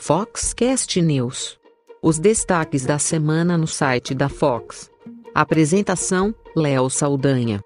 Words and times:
Foxcast 0.00 1.02
News. 1.02 1.58
Os 2.00 2.18
destaques 2.18 2.86
da 2.86 2.98
semana 2.98 3.58
no 3.58 3.66
site 3.66 4.14
da 4.14 4.28
Fox. 4.28 4.90
Apresentação: 5.34 6.34
Léo 6.56 6.88
Saldanha. 6.88 7.62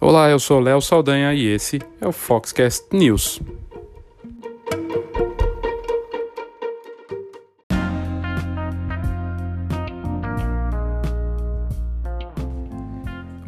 Olá, 0.00 0.30
eu 0.30 0.40
sou 0.40 0.58
Léo 0.58 0.80
Saldanha 0.80 1.34
e 1.34 1.46
esse 1.46 1.78
é 2.00 2.08
o 2.08 2.12
Foxcast 2.12 2.86
News. 2.90 3.40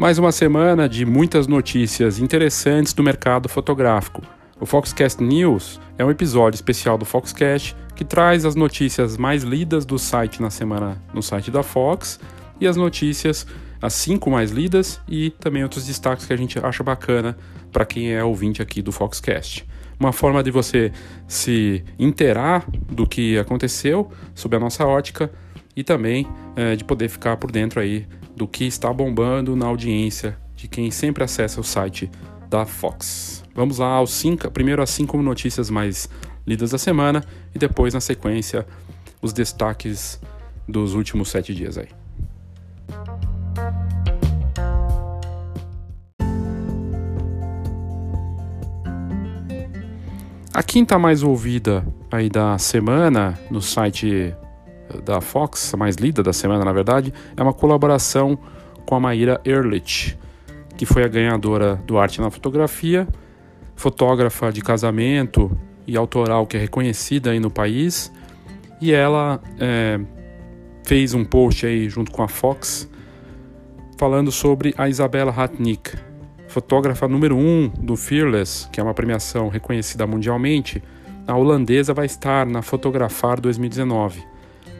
Mais 0.04 0.18
uma 0.18 0.32
semana 0.32 0.86
de 0.86 1.06
muitas 1.06 1.46
notícias 1.46 2.18
interessantes 2.18 2.92
do 2.92 3.02
mercado 3.02 3.48
fotográfico. 3.48 4.20
O 4.60 4.66
Foxcast 4.66 5.24
News 5.24 5.80
é 5.96 6.04
um 6.04 6.10
episódio 6.10 6.56
especial 6.56 6.98
do 6.98 7.06
Foxcast 7.06 7.74
que 7.96 8.04
traz 8.04 8.44
as 8.44 8.54
notícias 8.54 9.16
mais 9.16 9.44
lidas 9.44 9.86
do 9.86 9.98
site 9.98 10.42
na 10.42 10.50
semana 10.50 11.02
no 11.14 11.22
site 11.22 11.50
da 11.50 11.62
Fox 11.62 12.20
e 12.60 12.66
as 12.66 12.76
notícias, 12.76 13.46
as 13.80 13.94
cinco 13.94 14.30
mais 14.30 14.50
lidas 14.50 15.00
e 15.08 15.30
também 15.30 15.62
outros 15.62 15.86
destaques 15.86 16.26
que 16.26 16.34
a 16.34 16.36
gente 16.36 16.58
acha 16.58 16.84
bacana 16.84 17.34
para 17.72 17.86
quem 17.86 18.12
é 18.12 18.22
ouvinte 18.22 18.60
aqui 18.60 18.82
do 18.82 18.92
Foxcast. 18.92 19.66
Uma 19.98 20.12
forma 20.12 20.42
de 20.42 20.50
você 20.50 20.92
se 21.26 21.82
inteirar 21.98 22.66
do 22.92 23.06
que 23.06 23.38
aconteceu 23.38 24.12
sob 24.34 24.54
a 24.54 24.60
nossa 24.60 24.84
ótica 24.84 25.32
e 25.74 25.82
também 25.82 26.26
é, 26.56 26.76
de 26.76 26.84
poder 26.84 27.08
ficar 27.08 27.38
por 27.38 27.50
dentro 27.50 27.80
aí 27.80 28.06
do 28.36 28.46
que 28.48 28.64
está 28.64 28.92
bombando 28.92 29.54
na 29.54 29.66
audiência 29.66 30.36
de 30.56 30.68
quem 30.68 30.90
sempre 30.90 31.24
acessa 31.24 31.60
o 31.60 31.64
site 31.64 32.10
da 32.48 32.64
Fox. 32.64 33.44
Vamos 33.54 33.78
lá 33.78 33.88
aos 33.88 34.12
cinco, 34.12 34.50
primeiro 34.50 34.82
as 34.82 34.90
cinco 34.90 35.20
notícias 35.22 35.70
mais 35.70 36.08
lidas 36.46 36.70
da 36.70 36.78
semana 36.78 37.24
e 37.54 37.58
depois 37.58 37.94
na 37.94 38.00
sequência 38.00 38.66
os 39.22 39.32
destaques 39.32 40.20
dos 40.68 40.94
últimos 40.94 41.30
sete 41.30 41.54
dias 41.54 41.78
aí. 41.78 41.88
A 50.52 50.62
quinta 50.62 50.98
mais 50.98 51.24
ouvida 51.24 51.84
aí 52.10 52.30
da 52.30 52.56
semana 52.58 53.36
no 53.50 53.60
site 53.60 54.32
da 55.04 55.20
Fox, 55.20 55.72
a 55.74 55.76
mais 55.76 55.96
lida 55.96 56.22
da 56.22 56.32
semana, 56.32 56.64
na 56.64 56.72
verdade, 56.72 57.12
é 57.36 57.42
uma 57.42 57.52
colaboração 57.52 58.38
com 58.84 58.94
a 58.94 59.00
Maíra 59.00 59.40
Ehrlich, 59.44 60.18
que 60.76 60.84
foi 60.86 61.04
a 61.04 61.08
ganhadora 61.08 61.76
do 61.86 61.98
Arte 61.98 62.20
na 62.20 62.30
Fotografia, 62.30 63.08
fotógrafa 63.74 64.52
de 64.52 64.60
casamento 64.60 65.50
e 65.86 65.96
autoral 65.96 66.46
que 66.46 66.56
é 66.56 66.60
reconhecida 66.60 67.30
aí 67.30 67.40
no 67.40 67.50
país. 67.50 68.12
E 68.80 68.92
ela 68.92 69.40
é, 69.58 70.00
fez 70.84 71.14
um 71.14 71.24
post 71.24 71.66
aí 71.66 71.88
junto 71.88 72.10
com 72.10 72.22
a 72.22 72.28
Fox 72.28 72.88
falando 73.96 74.32
sobre 74.32 74.74
a 74.76 74.88
Isabella 74.88 75.32
Hatnik, 75.32 75.96
fotógrafa 76.48 77.06
número 77.06 77.36
1 77.36 77.40
um 77.40 77.68
do 77.68 77.96
Fearless, 77.96 78.68
que 78.70 78.80
é 78.80 78.82
uma 78.82 78.94
premiação 78.94 79.48
reconhecida 79.48 80.06
mundialmente. 80.06 80.82
A 81.26 81.36
holandesa 81.36 81.94
vai 81.94 82.06
estar 82.06 82.44
na 82.44 82.60
Fotografar 82.60 83.40
2019. 83.40 84.33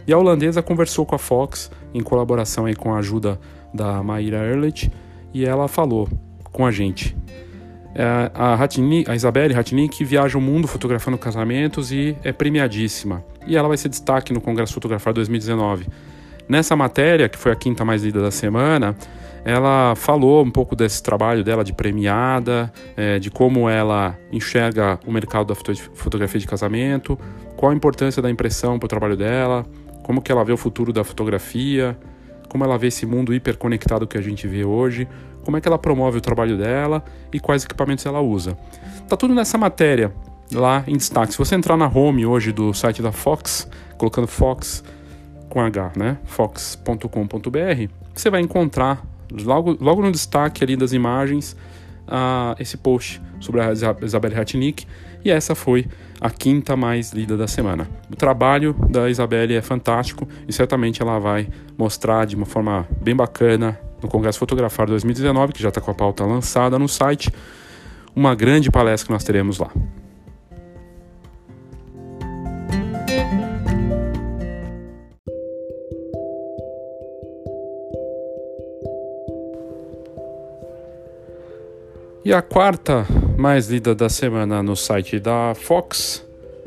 E 0.07 0.13
a 0.13 0.19
holandesa 0.19 0.63
conversou 0.63 1.07
com 1.07 1.15
a 1.15 1.19
Fox, 1.19 1.71
em 1.93 2.03
colaboração 2.03 2.67
aí 2.67 2.75
com 2.75 2.95
a 2.95 2.99
ajuda 2.99 3.39
da 3.73 4.03
Maíra 4.03 4.39
Ehrlich, 4.47 4.91
e 5.33 5.45
ela 5.45 5.67
falou 5.67 6.09
com 6.53 6.67
a 6.67 6.71
gente. 6.71 7.17
É, 7.95 8.31
a, 8.35 8.55
Hatini, 8.55 9.05
a 9.07 9.15
Isabelle 9.15 9.55
Ratnik 9.55 10.05
viaja 10.05 10.37
o 10.37 10.41
mundo 10.41 10.67
fotografando 10.67 11.17
casamentos 11.17 11.93
e 11.93 12.17
é 12.25 12.33
premiadíssima. 12.33 13.25
E 13.47 13.57
ela 13.57 13.69
vai 13.69 13.77
ser 13.77 13.89
destaque 13.89 14.33
no 14.33 14.41
Congresso 14.41 14.75
Fotografar 14.75 15.15
2019. 15.15 15.87
Nessa 16.49 16.77
matéria, 16.77 17.29
que 17.29 17.39
foi 17.39 17.53
a 17.53 17.57
quinta 17.57 17.85
mais 17.85 18.03
lida 18.03 18.21
da 18.21 18.31
semana, 18.31 18.97
ela 19.45 19.95
falou 19.95 20.43
um 20.43 20.51
pouco 20.51 20.75
desse 20.75 21.03
trabalho 21.03 21.45
dela 21.45 21.63
de 21.63 21.73
premiada, 21.73 22.73
é, 22.97 23.19
de 23.19 23.31
como 23.31 23.69
ela 23.69 24.19
enxerga 24.33 24.99
o 25.07 25.13
mercado 25.13 25.47
da 25.47 25.55
fotografia 25.55 26.41
de 26.41 26.47
casamento, 26.47 27.19
qual 27.57 27.71
a 27.71 27.75
importância 27.75 28.21
da 28.21 28.31
impressão 28.31 28.79
para 28.79 28.87
o 28.87 28.89
trabalho 28.89 29.17
dela, 29.17 29.65
como 30.05 30.23
que 30.23 30.31
ela 30.31 30.45
vê 30.45 30.53
o 30.53 30.57
futuro 30.57 30.93
da 30.93 31.03
fotografia, 31.03 31.99
como 32.49 32.63
ela 32.63 32.79
vê 32.79 32.87
esse 32.87 33.05
mundo 33.05 33.35
hiperconectado 33.35 34.07
que 34.07 34.17
a 34.17 34.21
gente 34.21 34.47
vê 34.47 34.65
hoje, 34.65 35.09
como 35.43 35.57
é 35.57 35.61
que 35.61 35.67
ela 35.67 35.79
promove 35.79 36.19
o 36.19 36.21
trabalho 36.21 36.57
dela 36.57 37.03
e 37.33 37.41
quais 37.41 37.65
equipamentos 37.65 38.07
ela 38.07 38.21
usa. 38.21 38.57
Tá 39.09 39.17
tudo 39.17 39.35
nessa 39.35 39.59
matéria 39.59 40.13
lá 40.53 40.85
em 40.87 40.97
destaque. 40.97 41.33
Se 41.33 41.39
você 41.39 41.55
entrar 41.55 41.77
na 41.77 41.89
home 41.89 42.25
hoje 42.25 42.53
do 42.53 42.73
site 42.73 43.03
da 43.03 43.11
Fox, 43.11 43.69
colocando 43.97 44.29
Fox 44.29 44.85
com 45.49 45.61
H, 45.61 45.93
né? 45.97 46.19
fox.com.br, 46.25 47.89
você 48.15 48.31
vai 48.31 48.41
encontrar 48.41 49.05
logo, 49.43 49.77
logo 49.81 50.03
no 50.03 50.13
destaque 50.13 50.63
ali 50.63 50.77
das 50.77 50.93
imagens 50.93 51.57
uh, 52.07 52.55
esse 52.61 52.77
post 52.77 53.21
sobre 53.41 53.63
a 53.63 53.73
Isabelle 53.73 54.35
Ratnik 54.35 54.87
e 55.25 55.31
essa 55.31 55.55
foi 55.55 55.87
a 56.25 56.31
quinta 56.31 56.75
mais 56.75 57.13
lida 57.13 57.37
da 57.37 57.47
semana. 57.47 57.87
O 58.11 58.17
trabalho 58.17 58.75
da 58.89 59.11
Isabelle 59.11 59.55
é 59.55 59.61
fantástico 59.61 60.27
e 60.49 60.53
certamente 60.55 61.03
ela 61.03 61.19
vai 61.19 61.47
mostrar 61.77 62.25
de 62.25 62.35
uma 62.35 62.47
forma 62.47 62.89
bem 62.99 63.15
bacana 63.15 63.79
no 64.03 64.09
Congresso 64.09 64.39
Fotografar 64.39 64.87
2019, 64.87 65.53
que 65.53 65.63
já 65.63 65.69
está 65.69 65.83
com 65.83 65.91
a 65.91 65.95
pauta 65.95 66.25
lançada 66.25 66.79
no 66.79 66.89
site, 66.89 67.31
uma 68.17 68.35
grande 68.35 68.71
palestra 68.71 69.09
que 69.09 69.13
nós 69.13 69.23
teremos 69.23 69.59
lá. 69.59 69.71
E 82.25 82.33
a 82.33 82.41
quarta 82.41 83.07
mais 83.37 83.69
lida 83.69 83.95
da 83.95 84.09
semana 84.09 84.63
no 84.63 84.75
site 84.75 85.21
da 85.21 85.55
Fox 85.55 86.25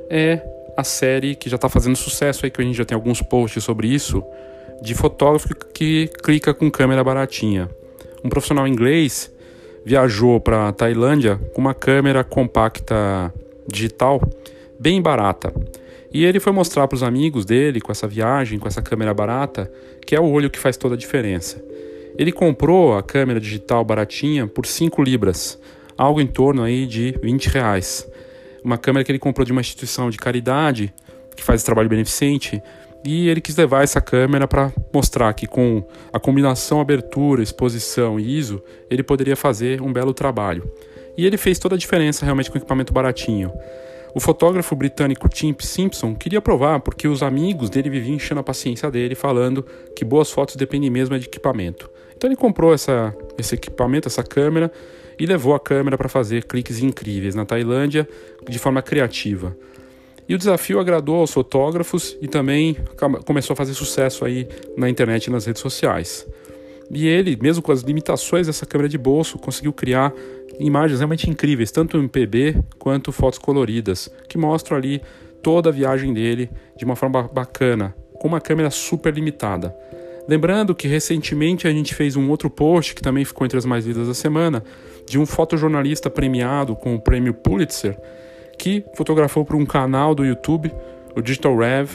é 0.07 0.39
a 0.77 0.83
série 0.83 1.33
que 1.33 1.49
já 1.49 1.55
está 1.55 1.67
fazendo 1.67 1.95
sucesso 1.95 2.45
aí, 2.45 2.51
que 2.51 2.61
a 2.61 2.63
gente 2.63 2.77
já 2.77 2.85
tem 2.85 2.93
alguns 2.93 3.23
posts 3.23 3.63
sobre 3.63 3.87
isso, 3.87 4.23
de 4.83 4.93
fotógrafo 4.93 5.49
que 5.73 6.11
clica 6.21 6.53
com 6.53 6.69
câmera 6.69 7.03
baratinha. 7.03 7.67
Um 8.23 8.29
profissional 8.29 8.67
inglês 8.67 9.33
viajou 9.83 10.39
para 10.39 10.71
Tailândia 10.73 11.37
com 11.55 11.61
uma 11.61 11.73
câmera 11.73 12.23
compacta 12.23 13.33
digital 13.67 14.21
bem 14.79 15.01
barata. 15.01 15.51
E 16.13 16.23
ele 16.23 16.39
foi 16.39 16.53
mostrar 16.53 16.87
para 16.87 16.95
os 16.95 17.01
amigos 17.01 17.45
dele, 17.45 17.81
com 17.81 17.91
essa 17.91 18.07
viagem, 18.07 18.59
com 18.59 18.67
essa 18.67 18.83
câmera 18.83 19.11
barata, 19.11 19.71
que 20.05 20.15
é 20.15 20.19
o 20.19 20.29
olho 20.29 20.51
que 20.51 20.59
faz 20.59 20.77
toda 20.77 20.93
a 20.93 20.97
diferença. 20.97 21.59
Ele 22.17 22.31
comprou 22.31 22.97
a 22.97 23.03
câmera 23.03 23.39
digital 23.39 23.85
baratinha 23.85 24.47
por 24.47 24.65
5 24.65 25.03
libras, 25.03 25.59
algo 25.95 26.19
em 26.19 26.25
torno 26.25 26.63
aí 26.63 26.87
de 26.87 27.15
20 27.21 27.47
reais. 27.47 28.09
Uma 28.63 28.77
câmera 28.77 29.05
que 29.05 29.11
ele 29.11 29.19
comprou 29.19 29.45
de 29.45 29.51
uma 29.51 29.61
instituição 29.61 30.09
de 30.09 30.17
caridade 30.17 30.91
que 31.35 31.43
faz 31.43 31.61
trabalho 31.61 31.87
beneficente 31.87 32.61
e 33.05 33.29
ele 33.29 33.39
quis 33.39 33.55
levar 33.55 33.83
essa 33.83 34.01
câmera 34.01 34.47
para 34.47 34.73
mostrar 34.91 35.31
que 35.33 35.45
com 35.45 35.87
a 36.11 36.19
combinação 36.19 36.81
abertura, 36.81 37.43
exposição 37.43 38.19
e 38.19 38.37
ISO, 38.37 38.63
ele 38.89 39.03
poderia 39.03 39.35
fazer 39.35 39.81
um 39.81 39.93
belo 39.93 40.13
trabalho. 40.13 40.69
E 41.15 41.25
ele 41.25 41.37
fez 41.37 41.59
toda 41.59 41.75
a 41.75 41.77
diferença 41.77 42.25
realmente 42.25 42.49
com 42.49 42.57
equipamento 42.57 42.91
baratinho. 42.91 43.51
O 44.15 44.19
fotógrafo 44.19 44.75
britânico 44.75 45.29
Tim 45.29 45.55
Simpson 45.59 46.15
queria 46.15 46.41
provar 46.41 46.79
porque 46.79 47.07
os 47.07 47.21
amigos 47.21 47.69
dele 47.69 47.91
viviam 47.91 48.15
enchendo 48.15 48.39
a 48.39 48.43
paciência 48.43 48.89
dele, 48.89 49.13
falando 49.13 49.63
que 49.95 50.03
boas 50.03 50.31
fotos 50.31 50.55
dependem 50.55 50.89
mesmo 50.89 51.17
de 51.19 51.27
equipamento. 51.27 51.89
Então 52.17 52.27
ele 52.27 52.35
comprou 52.35 52.73
essa, 52.73 53.15
esse 53.37 53.53
equipamento, 53.53 54.07
essa 54.07 54.23
câmera, 54.23 54.71
e 55.19 55.25
levou 55.25 55.53
a 55.53 55.59
câmera 55.59 55.95
para 55.97 56.09
fazer 56.09 56.45
cliques 56.45 56.79
incríveis 56.79 57.35
na 57.35 57.45
Tailândia 57.45 58.09
de 58.49 58.57
forma 58.57 58.81
criativa. 58.81 59.55
E 60.27 60.33
o 60.33 60.37
desafio 60.37 60.79
agradou 60.79 61.17
aos 61.17 61.31
fotógrafos 61.31 62.17
e 62.19 62.27
também 62.27 62.75
começou 63.23 63.53
a 63.53 63.55
fazer 63.55 63.73
sucesso 63.75 64.25
aí 64.25 64.47
na 64.75 64.89
internet 64.89 65.27
e 65.27 65.29
nas 65.29 65.45
redes 65.45 65.61
sociais. 65.61 66.27
E 66.89 67.07
ele, 67.07 67.37
mesmo 67.39 67.61
com 67.61 67.71
as 67.71 67.81
limitações 67.81 68.47
dessa 68.47 68.65
câmera 68.65 68.89
de 68.89 68.97
bolso, 68.97 69.37
conseguiu 69.37 69.71
criar 69.71 70.11
imagens 70.59 70.99
realmente 70.99 71.29
incríveis, 71.29 71.71
tanto 71.71 71.97
em 71.97 72.07
PB 72.07 72.63
quanto 72.79 73.11
fotos 73.11 73.39
coloridas, 73.39 74.09
que 74.27 74.37
mostram 74.37 74.77
ali 74.77 75.01
toda 75.43 75.69
a 75.69 75.71
viagem 75.71 76.13
dele 76.13 76.49
de 76.75 76.83
uma 76.83 76.95
forma 76.95 77.23
bacana, 77.23 77.95
com 78.19 78.27
uma 78.27 78.41
câmera 78.41 78.71
super 78.71 79.13
limitada. 79.13 79.73
Lembrando 80.27 80.75
que 80.75 80.87
recentemente 80.87 81.67
a 81.67 81.71
gente 81.71 81.95
fez 81.95 82.15
um 82.15 82.29
outro 82.29 82.49
post 82.49 82.93
que 82.93 83.01
também 83.01 83.23
ficou 83.23 83.45
entre 83.45 83.57
as 83.57 83.65
mais 83.65 83.85
lidas 83.85 84.07
da 84.07 84.13
semana, 84.13 84.63
de 85.05 85.17
um 85.17 85.25
fotojornalista 85.25 86.09
premiado 86.09 86.75
com 86.75 86.93
o 86.93 86.99
prêmio 86.99 87.33
Pulitzer, 87.33 87.97
que 88.57 88.83
fotografou 88.93 89.45
para 89.45 89.55
um 89.55 89.65
canal 89.65 90.13
do 90.13 90.25
YouTube, 90.25 90.73
o 91.15 91.21
Digital 91.21 91.55
Rev, 91.57 91.91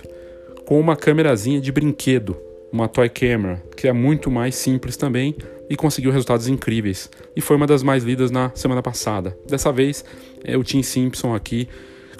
com 0.64 0.80
uma 0.80 0.96
câmerazinha 0.96 1.60
de 1.60 1.70
brinquedo, 1.70 2.36
uma 2.72 2.88
toy 2.88 3.10
camera, 3.10 3.62
que 3.76 3.86
é 3.86 3.92
muito 3.92 4.30
mais 4.30 4.54
simples 4.54 4.96
também, 4.96 5.36
e 5.68 5.76
conseguiu 5.76 6.10
resultados 6.10 6.48
incríveis. 6.48 7.10
E 7.36 7.40
foi 7.40 7.56
uma 7.56 7.66
das 7.66 7.82
mais 7.82 8.02
lidas 8.02 8.30
na 8.30 8.50
semana 8.54 8.82
passada. 8.82 9.36
Dessa 9.46 9.70
vez 9.70 10.04
é 10.42 10.56
o 10.56 10.64
Tim 10.64 10.82
Simpson 10.82 11.34
aqui 11.34 11.68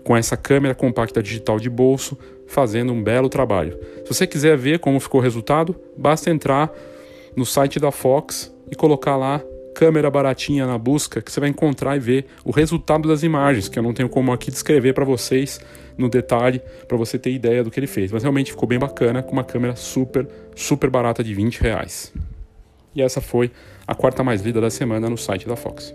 com 0.04 0.16
essa 0.16 0.37
câmera 0.37 0.75
compacta 0.75 1.22
digital 1.22 1.58
de 1.58 1.70
bolso 1.70 2.19
fazendo 2.46 2.93
um 2.93 3.02
belo 3.02 3.28
trabalho. 3.28 3.78
Se 4.04 4.14
você 4.14 4.26
quiser 4.26 4.56
ver 4.56 4.78
como 4.78 5.00
ficou 5.00 5.20
o 5.20 5.22
resultado, 5.22 5.75
basta 5.96 6.31
entrar 6.31 6.72
no 7.34 7.46
site 7.46 7.81
da 7.81 7.90
Fox 7.90 8.54
e 8.70 8.75
colocar 8.75 9.16
lá 9.16 9.43
câmera 9.75 10.10
baratinha 10.10 10.66
na 10.66 10.76
busca 10.76 11.22
que 11.22 11.32
você 11.32 11.40
vai 11.40 11.49
encontrar 11.49 11.96
e 11.96 12.00
ver 12.00 12.26
o 12.44 12.50
resultado 12.50 13.08
das 13.08 13.22
imagens, 13.22 13.69
que 13.69 13.78
eu 13.78 13.82
não 13.82 13.94
tenho 13.94 14.08
como 14.08 14.32
aqui 14.32 14.50
descrever 14.50 14.93
para 14.93 15.04
vocês 15.04 15.60
no 15.96 16.08
detalhe, 16.08 16.60
para 16.87 16.96
você 16.96 17.19
ter 17.19 17.31
ideia 17.31 17.64
do 17.64 17.70
que 17.70 17.81
ele 17.81 17.87
fez. 17.87 18.12
Mas 18.12 18.22
realmente 18.22 18.50
ficou 18.50 18.69
bem 18.69 18.78
bacana, 18.78 19.22
com 19.22 19.32
uma 19.32 19.44
câmera 19.44 19.75
super, 19.75 20.26
super 20.55 20.90
barata 20.90 21.25
de 21.25 21.34
20 21.34 21.60
reais. 21.60 22.12
E 22.94 23.02
essa 23.02 23.20
foi 23.20 23.50
a 23.87 23.94
quarta 23.94 24.22
mais 24.22 24.43
lida 24.43 24.60
da 24.60 24.70
semana 24.70 25.08
no 25.08 25.16
site 25.16 25.46
da 25.46 25.56
Fox. 25.56 25.94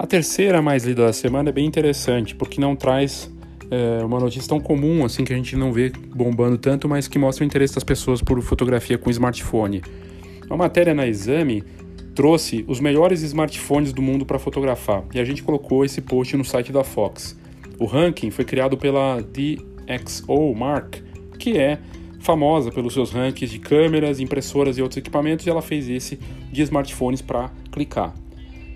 A 0.00 0.06
terceira 0.06 0.62
mais 0.62 0.84
lida 0.84 1.06
da 1.06 1.12
semana 1.12 1.48
é 1.48 1.52
bem 1.52 1.66
interessante, 1.66 2.32
porque 2.32 2.60
não 2.60 2.76
traz 2.76 3.28
é, 3.68 4.04
uma 4.04 4.20
notícia 4.20 4.48
tão 4.48 4.60
comum 4.60 5.04
assim 5.04 5.24
que 5.24 5.32
a 5.32 5.36
gente 5.36 5.56
não 5.56 5.72
vê 5.72 5.90
bombando 5.90 6.56
tanto, 6.56 6.88
mas 6.88 7.08
que 7.08 7.18
mostra 7.18 7.42
o 7.42 7.46
interesse 7.46 7.74
das 7.74 7.82
pessoas 7.82 8.22
por 8.22 8.40
fotografia 8.40 8.96
com 8.96 9.10
smartphone. 9.10 9.82
Uma 10.46 10.56
matéria 10.56 10.94
na 10.94 11.04
Exame 11.04 11.64
trouxe 12.14 12.64
os 12.68 12.78
melhores 12.78 13.22
smartphones 13.22 13.92
do 13.92 14.00
mundo 14.00 14.24
para 14.24 14.38
fotografar 14.38 15.02
e 15.12 15.18
a 15.18 15.24
gente 15.24 15.42
colocou 15.42 15.84
esse 15.84 16.00
post 16.00 16.36
no 16.36 16.44
site 16.44 16.70
da 16.70 16.84
Fox. 16.84 17.36
O 17.76 17.84
ranking 17.84 18.30
foi 18.30 18.44
criado 18.44 18.78
pela 18.78 19.20
DxO 19.20 20.54
Mark, 20.54 20.98
que 21.40 21.58
é 21.58 21.76
famosa 22.20 22.70
pelos 22.70 22.94
seus 22.94 23.10
rankings 23.10 23.50
de 23.50 23.58
câmeras, 23.58 24.20
impressoras 24.20 24.78
e 24.78 24.82
outros 24.82 24.98
equipamentos, 24.98 25.44
e 25.44 25.50
ela 25.50 25.60
fez 25.60 25.88
esse 25.88 26.20
de 26.52 26.62
smartphones 26.62 27.20
para 27.20 27.50
clicar. 27.72 28.14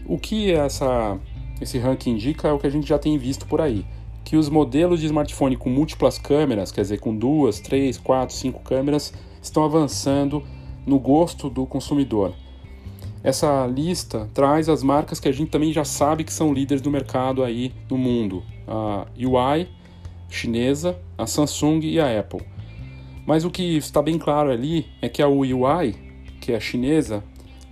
O 0.06 0.19
que 0.19 0.52
essa, 0.52 1.19
esse 1.60 1.78
ranking 1.78 2.12
indica 2.12 2.49
é 2.49 2.52
o 2.52 2.58
que 2.58 2.66
a 2.66 2.70
gente 2.70 2.88
já 2.88 2.99
tem 2.99 3.16
visto 3.19 3.46
por 3.46 3.60
aí, 3.60 3.84
que 4.25 4.37
os 4.37 4.49
modelos 4.49 5.00
de 5.00 5.06
smartphone 5.06 5.56
com 5.56 5.70
múltiplas 5.70 6.19
câmeras, 6.19 6.72
quer 6.72 6.82
dizer, 6.82 7.00
com 7.00 7.16
duas, 7.16 7.60
três, 7.60 7.99
quatro, 7.99 8.34
cinco 8.34 8.60
câmeras, 8.60 9.12
estão 9.40 9.64
avançando 9.64 10.43
no 10.87 10.99
gosto 10.99 11.49
do 11.49 11.66
consumidor. 11.66 12.34
Essa 13.22 13.66
lista 13.66 14.28
traz 14.34 14.69
as 14.69 14.82
marcas 14.82 15.20
que 15.20 15.28
a 15.28 15.32
gente 15.32 15.50
também 15.50 15.72
já 15.72 15.84
sabe 15.84 16.25
que 16.25 16.32
são 16.32 16.52
líderes 16.52 16.82
do 16.82 16.90
mercado 16.90 17.44
aí 17.44 17.72
no 17.88 17.96
mundo: 17.96 18.43
a 18.66 19.06
UI 19.16 19.69
chinesa, 20.32 20.99
a 21.16 21.26
Samsung 21.26 21.81
e 21.82 22.00
a 22.00 22.19
Apple. 22.19 22.43
Mas 23.26 23.44
o 23.44 23.50
que 23.50 23.76
está 23.76 24.02
bem 24.02 24.19
claro 24.19 24.50
ali 24.50 24.87
é 25.00 25.08
que 25.08 25.22
a 25.22 25.28
UI, 25.28 25.94
que 26.40 26.52
é 26.52 26.58
chinesa, 26.58 27.22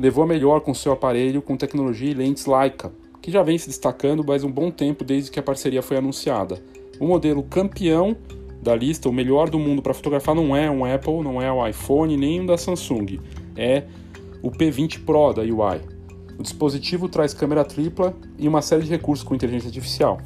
levou 0.00 0.24
a 0.24 0.26
melhor 0.26 0.62
com 0.62 0.72
seu 0.72 0.92
aparelho 0.92 1.42
com 1.42 1.58
tecnologia 1.58 2.10
e 2.10 2.14
lentes 2.14 2.46
Leica, 2.46 2.90
que 3.20 3.30
já 3.30 3.42
vem 3.42 3.58
se 3.58 3.68
destacando 3.68 4.24
mais 4.24 4.42
um 4.42 4.50
bom 4.50 4.70
tempo 4.70 5.04
desde 5.04 5.30
que 5.30 5.38
a 5.38 5.42
parceria 5.42 5.82
foi 5.82 5.98
anunciada. 5.98 6.62
O 6.98 7.06
modelo 7.06 7.42
campeão 7.42 8.16
da 8.62 8.74
lista, 8.74 9.10
o 9.10 9.12
melhor 9.12 9.50
do 9.50 9.58
mundo 9.58 9.82
para 9.82 9.92
fotografar, 9.92 10.34
não 10.34 10.56
é 10.56 10.70
um 10.70 10.86
Apple, 10.86 11.22
não 11.22 11.40
é 11.40 11.52
o 11.52 11.66
iPhone, 11.66 12.16
nem 12.16 12.40
um 12.40 12.46
da 12.46 12.56
Samsung. 12.56 13.20
É 13.54 13.84
o 14.42 14.50
P20 14.50 15.04
Pro 15.04 15.34
da 15.34 15.42
UI. 15.42 15.82
O 16.38 16.42
dispositivo 16.42 17.06
traz 17.06 17.34
câmera 17.34 17.62
tripla 17.62 18.16
e 18.38 18.48
uma 18.48 18.62
série 18.62 18.84
de 18.84 18.88
recursos 18.88 19.22
com 19.22 19.34
inteligência 19.34 19.68
artificial. 19.68 20.18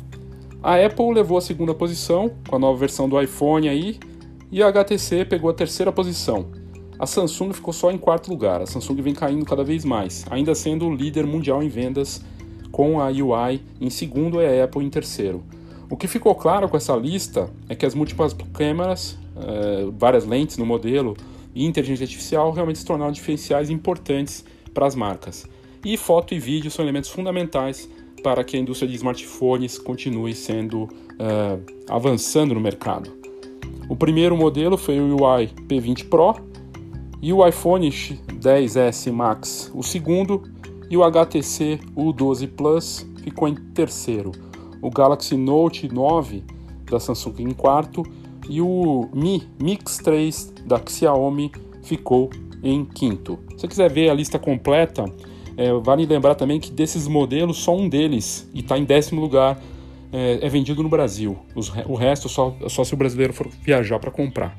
A 0.63 0.77
Apple 0.77 1.13
levou 1.13 1.37
a 1.37 1.41
segunda 1.41 1.75
posição 1.75 2.31
com 2.49 2.55
a 2.55 2.59
nova 2.61 2.79
versão 2.79 3.09
do 3.09 3.21
iPhone 3.21 3.69
aí, 3.69 3.99
e 4.53 4.63
a 4.63 4.69
HTC 4.69 5.25
pegou 5.25 5.51
a 5.51 5.55
terceira 5.55 5.91
posição. 5.91 6.47
A 7.05 7.07
Samsung 7.07 7.53
ficou 7.53 7.75
só 7.75 7.91
em 7.91 7.99
quarto 7.99 8.31
lugar. 8.31 8.63
A 8.63 8.67
Samsung 8.67 9.03
vem 9.03 9.13
caindo 9.13 9.45
cada 9.45 9.63
vez 9.63 9.85
mais, 9.85 10.25
ainda 10.31 10.55
sendo 10.55 10.87
o 10.87 10.95
líder 10.95 11.27
mundial 11.27 11.63
em 11.63 11.69
vendas, 11.69 12.25
com 12.73 12.99
a 12.99 13.09
UI 13.09 13.61
em 13.79 13.91
segundo 13.91 14.41
e 14.41 14.47
a 14.47 14.65
Apple 14.65 14.83
em 14.83 14.89
terceiro. 14.89 15.43
O 15.91 15.99
que 15.99 16.09
ficou 16.09 16.35
claro 16.35 16.67
com 16.67 16.79
essa 16.79 16.97
lista 16.97 17.51
é 17.69 17.75
que 17.75 17.85
as 17.85 17.95
múltiplas 17.95 18.35
câmeras, 18.55 19.19
é, 19.37 19.87
várias 19.99 20.25
lentes 20.25 20.57
no 20.57 20.65
modelo 20.65 21.15
e 21.55 21.67
inteligência 21.67 22.05
artificial 22.05 22.51
realmente 22.53 22.79
se 22.79 22.87
tornaram 22.87 23.13
diferenciais 23.13 23.69
importantes 23.69 24.43
para 24.73 24.87
as 24.87 24.95
marcas. 24.95 25.47
E 25.85 25.99
foto 25.99 26.33
e 26.33 26.39
vídeo 26.39 26.71
são 26.71 26.83
elementos 26.83 27.11
fundamentais 27.11 27.87
para 28.23 28.43
que 28.43 28.57
a 28.57 28.61
indústria 28.61 28.89
de 28.89 28.97
smartphones 28.97 29.79
continue 29.79 30.35
sendo 30.35 30.85
uh, 30.85 31.61
avançando 31.87 32.55
no 32.55 32.61
mercado. 32.61 33.13
O 33.91 33.95
primeiro 33.95 34.35
modelo 34.35 34.79
foi 34.79 34.99
o 34.99 35.23
UI 35.23 35.49
P20 35.69 36.09
Pro, 36.09 36.54
e 37.25 37.33
o 37.33 37.47
iPhone 37.49 37.89
10s 37.89 39.11
Max 39.11 39.73
o 39.75 39.83
segundo 39.83 40.43
e 40.91 40.97
o 40.99 41.03
HTC 41.03 41.81
U12 41.97 42.51
Plus 42.55 43.07
ficou 43.23 43.49
em 43.49 43.55
terceiro. 43.55 44.31
O 44.83 44.91
Galaxy 44.91 45.35
Note 45.35 45.89
9 45.89 46.45
da 46.85 47.01
Samsung 47.01 47.37
em 47.39 47.53
quarto 47.53 48.03
e 48.47 48.61
o 48.61 49.09
Mi 49.15 49.43
Mix 49.59 49.97
3 49.97 50.53
da 50.67 50.79
Xiaomi 50.87 51.51
ficou 51.83 52.29
em 52.63 52.85
quinto. 52.85 53.39
Se 53.53 53.61
você 53.61 53.69
quiser 53.69 53.91
ver 53.91 54.11
a 54.11 54.15
lista 54.15 54.39
completa, 54.39 55.07
é, 55.57 55.73
vale 55.73 56.05
lembrar 56.05 56.35
também 56.35 56.61
que 56.61 56.71
desses 56.71 57.09
modelos, 57.09 57.57
só 57.57 57.75
um 57.75 57.89
deles, 57.89 58.47
e 58.53 58.61
está 58.61 58.77
em 58.77 58.85
décimo 58.85 59.23
lugar, 59.23 59.59
é, 60.13 60.41
é, 60.43 60.49
vendido 60.51 60.83
no 60.83 60.91
Brasil. 60.91 61.39
Os, 61.55 61.73
o 61.87 61.95
resto 61.95 62.29
só, 62.29 62.55
só 62.69 62.85
se 62.85 62.93
o 62.93 62.99
brasileiro 62.99 63.33
for 63.33 63.49
viajar 63.63 63.99
para 63.99 64.11
comprar. 64.11 64.55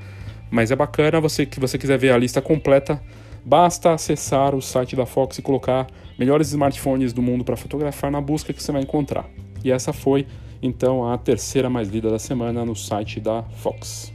Mas 0.49 0.71
é 0.71 0.75
bacana 0.75 1.19
você 1.19 1.45
que 1.45 1.59
você 1.59 1.77
quiser 1.77 1.97
ver 1.97 2.11
a 2.11 2.17
lista 2.17 2.41
completa, 2.41 3.01
basta 3.43 3.91
acessar 3.91 4.55
o 4.55 4.61
site 4.61 4.95
da 4.95 5.05
Fox 5.05 5.37
e 5.37 5.41
colocar 5.41 5.87
melhores 6.17 6.49
smartphones 6.49 7.13
do 7.13 7.21
mundo 7.21 7.43
para 7.43 7.55
fotografar 7.55 8.11
na 8.11 8.21
busca 8.21 8.53
que 8.53 8.61
você 8.61 8.71
vai 8.71 8.81
encontrar. 8.81 9.25
E 9.63 9.71
essa 9.71 9.91
foi 9.91 10.25
então 10.61 11.11
a 11.11 11.17
terceira 11.17 11.69
mais 11.69 11.89
lida 11.89 12.09
da 12.09 12.19
semana 12.19 12.65
no 12.65 12.75
site 12.75 13.19
da 13.19 13.43
Fox. 13.43 14.13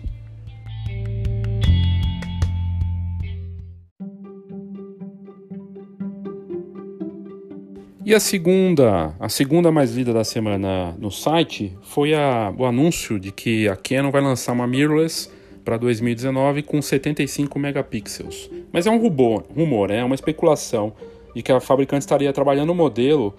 E 8.04 8.14
a 8.14 8.18
segunda, 8.18 9.14
a 9.20 9.28
segunda 9.28 9.70
mais 9.70 9.94
lida 9.94 10.12
da 10.12 10.24
semana 10.24 10.96
no 10.98 11.12
site 11.12 11.76
foi 11.82 12.12
a, 12.12 12.52
o 12.58 12.64
anúncio 12.64 13.20
de 13.20 13.30
que 13.30 13.68
a 13.68 13.76
Canon 13.76 14.10
vai 14.10 14.20
lançar 14.20 14.52
uma 14.52 14.66
mirrorless 14.66 15.30
para 15.64 15.76
2019 15.76 16.62
com 16.62 16.80
75 16.80 17.58
megapixels. 17.58 18.50
Mas 18.72 18.86
é 18.86 18.90
um 18.90 18.98
rumor, 18.98 19.44
rumor, 19.54 19.90
é 19.90 20.02
uma 20.02 20.14
especulação 20.14 20.92
de 21.34 21.42
que 21.42 21.52
a 21.52 21.60
fabricante 21.60 22.02
estaria 22.02 22.32
trabalhando 22.32 22.72
um 22.72 22.74
modelo 22.74 23.34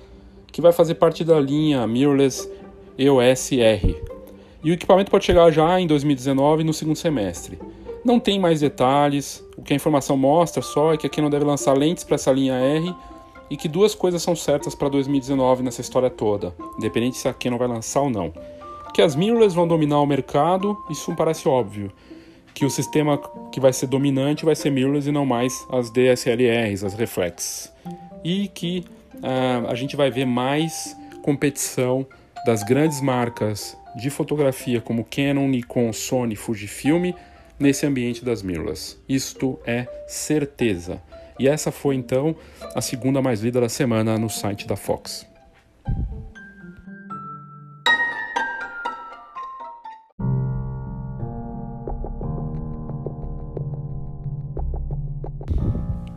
que 0.51 0.61
vai 0.61 0.71
fazer 0.71 0.95
parte 0.95 1.23
da 1.23 1.39
linha 1.39 1.85
mirrorless 1.87 2.49
EOS 2.97 3.53
R. 3.53 3.95
E 4.63 4.69
o 4.69 4.73
equipamento 4.73 5.09
pode 5.09 5.25
chegar 5.25 5.49
já 5.51 5.79
em 5.79 5.87
2019 5.87 6.63
no 6.63 6.73
segundo 6.73 6.95
semestre. 6.95 7.57
Não 8.03 8.19
tem 8.19 8.39
mais 8.39 8.59
detalhes, 8.59 9.43
o 9.57 9.61
que 9.61 9.73
a 9.73 9.75
informação 9.75 10.17
mostra 10.17 10.61
só 10.61 10.93
é 10.93 10.97
que 10.97 11.07
a 11.07 11.09
Canon 11.09 11.29
deve 11.29 11.45
lançar 11.45 11.77
lentes 11.77 12.03
para 12.03 12.15
essa 12.15 12.31
linha 12.31 12.55
R 12.55 12.93
e 13.49 13.57
que 13.57 13.67
duas 13.67 13.93
coisas 13.93 14.21
são 14.21 14.35
certas 14.35 14.73
para 14.73 14.89
2019 14.89 15.63
nessa 15.63 15.81
história 15.81 16.09
toda, 16.09 16.55
independente 16.77 17.17
se 17.17 17.27
a 17.27 17.33
Canon 17.33 17.57
vai 17.57 17.67
lançar 17.67 18.01
ou 18.01 18.09
não. 18.09 18.33
Que 18.93 19.01
as 19.01 19.15
mirrorless 19.15 19.55
vão 19.55 19.67
dominar 19.67 19.99
o 19.99 20.05
mercado, 20.05 20.77
isso 20.89 21.13
parece 21.15 21.47
óbvio 21.47 21.91
que 22.53 22.65
o 22.65 22.69
sistema 22.69 23.17
que 23.51 23.59
vai 23.59 23.73
ser 23.73 23.87
dominante 23.87 24.45
vai 24.45 24.55
ser 24.55 24.69
mirrorless 24.69 25.07
e 25.07 25.11
não 25.11 25.25
mais 25.25 25.53
as 25.69 25.89
DSLRs, 25.89 26.83
as 26.83 26.93
reflex. 26.93 27.73
E 28.23 28.47
que 28.47 28.85
uh, 29.15 29.67
a 29.67 29.75
gente 29.75 29.95
vai 29.95 30.11
ver 30.11 30.25
mais 30.25 30.95
competição 31.21 32.05
das 32.45 32.63
grandes 32.63 33.01
marcas 33.01 33.77
de 33.95 34.09
fotografia 34.09 34.81
como 34.81 35.05
Canon, 35.05 35.47
Nikon, 35.47 35.91
Sony, 35.93 36.35
Fujifilm 36.35 37.13
nesse 37.59 37.85
ambiente 37.85 38.25
das 38.25 38.41
mirrorless. 38.41 38.97
Isto 39.07 39.59
é 39.65 39.87
certeza. 40.07 41.01
E 41.39 41.47
essa 41.47 41.71
foi 41.71 41.95
então 41.95 42.35
a 42.75 42.81
segunda 42.81 43.21
mais 43.21 43.41
lida 43.41 43.61
da 43.61 43.69
semana 43.69 44.17
no 44.17 44.29
site 44.29 44.67
da 44.67 44.75
Fox. 44.75 45.25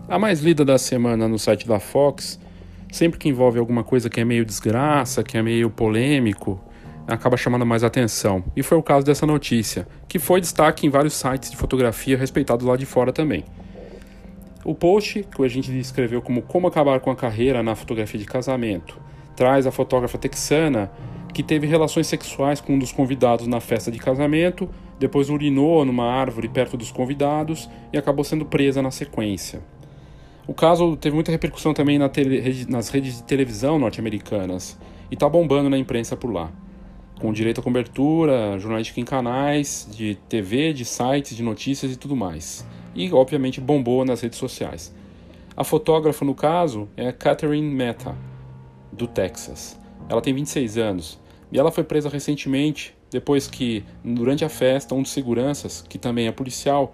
A 0.07 0.19
mais 0.19 0.41
lida 0.41 0.67
da 0.67 0.77
semana 0.77 1.27
no 1.27 1.39
site 1.39 1.67
da 1.67 1.81
Fox, 1.81 2.39
sempre 2.93 3.19
que 3.19 3.27
envolve 3.27 3.59
alguma 3.59 3.83
coisa 3.83 4.11
que 4.11 4.21
é 4.21 4.25
meio 4.25 4.45
desgraça, 4.45 5.23
que 5.23 5.39
é 5.39 5.43
meio 5.43 5.71
polêmico, 5.71 6.61
acaba 7.09 7.39
chamando 7.39 7.65
mais 7.65 7.83
atenção. 7.83 8.45
E 8.55 8.63
foi 8.63 8.77
o 8.77 8.83
caso 8.83 9.07
dessa 9.07 9.27
notícia, 9.27 9.89
que 10.07 10.19
foi 10.19 10.43
destaque 10.43 10.87
em 10.87 10.91
vários 10.91 11.15
sites 11.15 11.51
de 11.51 11.57
fotografia 11.57 12.19
respeitados 12.19 12.67
lá 12.67 12.77
de 12.77 12.85
fora 12.85 13.15
também. 13.15 13.45
O 14.63 14.75
post, 14.75 15.27
que 15.35 15.43
a 15.43 15.49
gente 15.49 15.77
escreveu 15.79 16.21
como 16.21 16.43
Como 16.43 16.67
Acabar 16.67 17.01
com 17.01 17.11
a 17.11 17.17
Carreira 17.17 17.63
na 17.63 17.75
Fotografia 17.75 18.21
de 18.21 18.27
Casamento, 18.27 19.01
traz 19.35 19.67
a 19.67 19.71
fotógrafa 19.71 20.19
texana 20.19 20.91
que 21.33 21.43
teve 21.43 21.67
relações 21.67 22.07
sexuais 22.07 22.61
com 22.61 22.75
um 22.75 22.79
dos 22.79 22.93
convidados 22.93 23.47
na 23.47 23.59
festa 23.59 23.91
de 23.91 23.99
casamento, 23.99 24.69
depois 25.01 25.31
urinou 25.31 25.85
numa 25.85 26.05
árvore 26.05 26.49
perto 26.49 26.77
dos 26.77 26.93
convidados 26.93 27.69
e 27.93 27.99
acabou 27.99 28.23
sendo 28.23 28.45
presa 28.45 28.81
na 28.81 28.91
sequência. 28.91 29.61
O 30.47 30.53
caso 30.53 30.95
teve 30.97 31.15
muita 31.15 31.33
repercussão 31.33 31.73
também 31.73 31.99
na 31.99 32.09
tele, 32.09 32.67
nas 32.69 32.91
redes 32.91 33.17
de 33.17 33.23
televisão 33.23 33.79
norte-americanas 33.79 34.79
e 35.11 35.15
está 35.15 35.27
bombando 35.27 35.71
na 35.71 35.79
imprensa 35.79 36.17
por 36.17 36.31
lá, 36.31 36.53
com 37.19 37.33
direito 37.33 37.61
à 37.61 37.65
cobertura 37.65 38.59
jornalística 38.59 39.01
em 39.01 39.05
canais 39.05 39.89
de 39.91 40.17
TV, 40.29 40.75
de 40.75 40.85
sites, 40.85 41.35
de 41.35 41.43
notícias 41.43 41.93
e 41.93 41.97
tudo 41.97 42.15
mais. 42.15 42.67
E, 42.95 43.11
obviamente, 43.11 43.59
bombou 43.59 44.05
nas 44.05 44.21
redes 44.21 44.39
sociais. 44.39 44.95
A 45.57 45.65
fotógrafa, 45.65 46.25
no 46.27 46.35
caso, 46.35 46.89
é 46.95 47.11
Catherine 47.11 47.75
Meta, 47.75 48.15
do 48.93 49.07
Texas. 49.07 49.81
Ela 50.11 50.21
tem 50.21 50.35
26 50.35 50.77
anos 50.77 51.19
e 51.51 51.59
ela 51.59 51.71
foi 51.71 51.85
presa 51.85 52.11
recentemente 52.11 52.95
depois 53.11 53.47
que, 53.47 53.83
durante 54.05 54.45
a 54.45 54.49
festa, 54.49 54.95
um 54.95 55.01
dos 55.01 55.13
seguranças, 55.13 55.85
que 55.89 55.99
também 55.99 56.27
é 56.27 56.33
policial, 56.33 56.93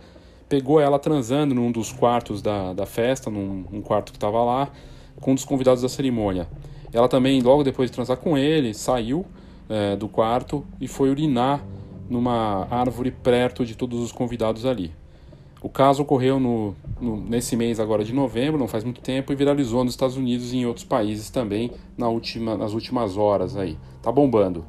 pegou 0.50 0.80
ela 0.80 0.98
transando 0.98 1.54
num 1.54 1.70
dos 1.70 1.92
quartos 1.92 2.42
da, 2.42 2.74
da 2.74 2.84
festa, 2.84 3.30
num, 3.30 3.64
num 3.70 3.80
quarto 3.80 4.10
que 4.10 4.16
estava 4.16 4.42
lá, 4.42 4.68
com 5.20 5.30
um 5.30 5.34
dos 5.36 5.44
convidados 5.44 5.80
da 5.80 5.88
cerimônia. 5.88 6.48
Ela 6.92 7.08
também, 7.08 7.40
logo 7.40 7.62
depois 7.62 7.88
de 7.88 7.94
transar 7.94 8.16
com 8.16 8.36
ele, 8.36 8.74
saiu 8.74 9.24
é, 9.68 9.94
do 9.94 10.08
quarto 10.08 10.66
e 10.80 10.88
foi 10.88 11.08
urinar 11.08 11.64
numa 12.08 12.66
árvore 12.68 13.12
perto 13.12 13.64
de 13.64 13.76
todos 13.76 14.00
os 14.00 14.10
convidados 14.10 14.66
ali. 14.66 14.92
O 15.62 15.68
caso 15.68 16.02
ocorreu 16.02 16.40
no, 16.40 16.74
no, 17.00 17.16
nesse 17.16 17.54
mês 17.54 17.78
agora 17.78 18.02
de 18.02 18.12
novembro, 18.12 18.58
não 18.58 18.66
faz 18.66 18.82
muito 18.82 19.00
tempo, 19.00 19.32
e 19.32 19.36
viralizou 19.36 19.84
nos 19.84 19.92
Estados 19.92 20.16
Unidos 20.16 20.52
e 20.52 20.56
em 20.56 20.66
outros 20.66 20.84
países 20.84 21.30
também 21.30 21.70
na 21.96 22.08
última, 22.08 22.56
nas 22.56 22.72
últimas 22.72 23.16
horas 23.16 23.56
aí. 23.56 23.78
Tá 24.02 24.10
bombando. 24.10 24.64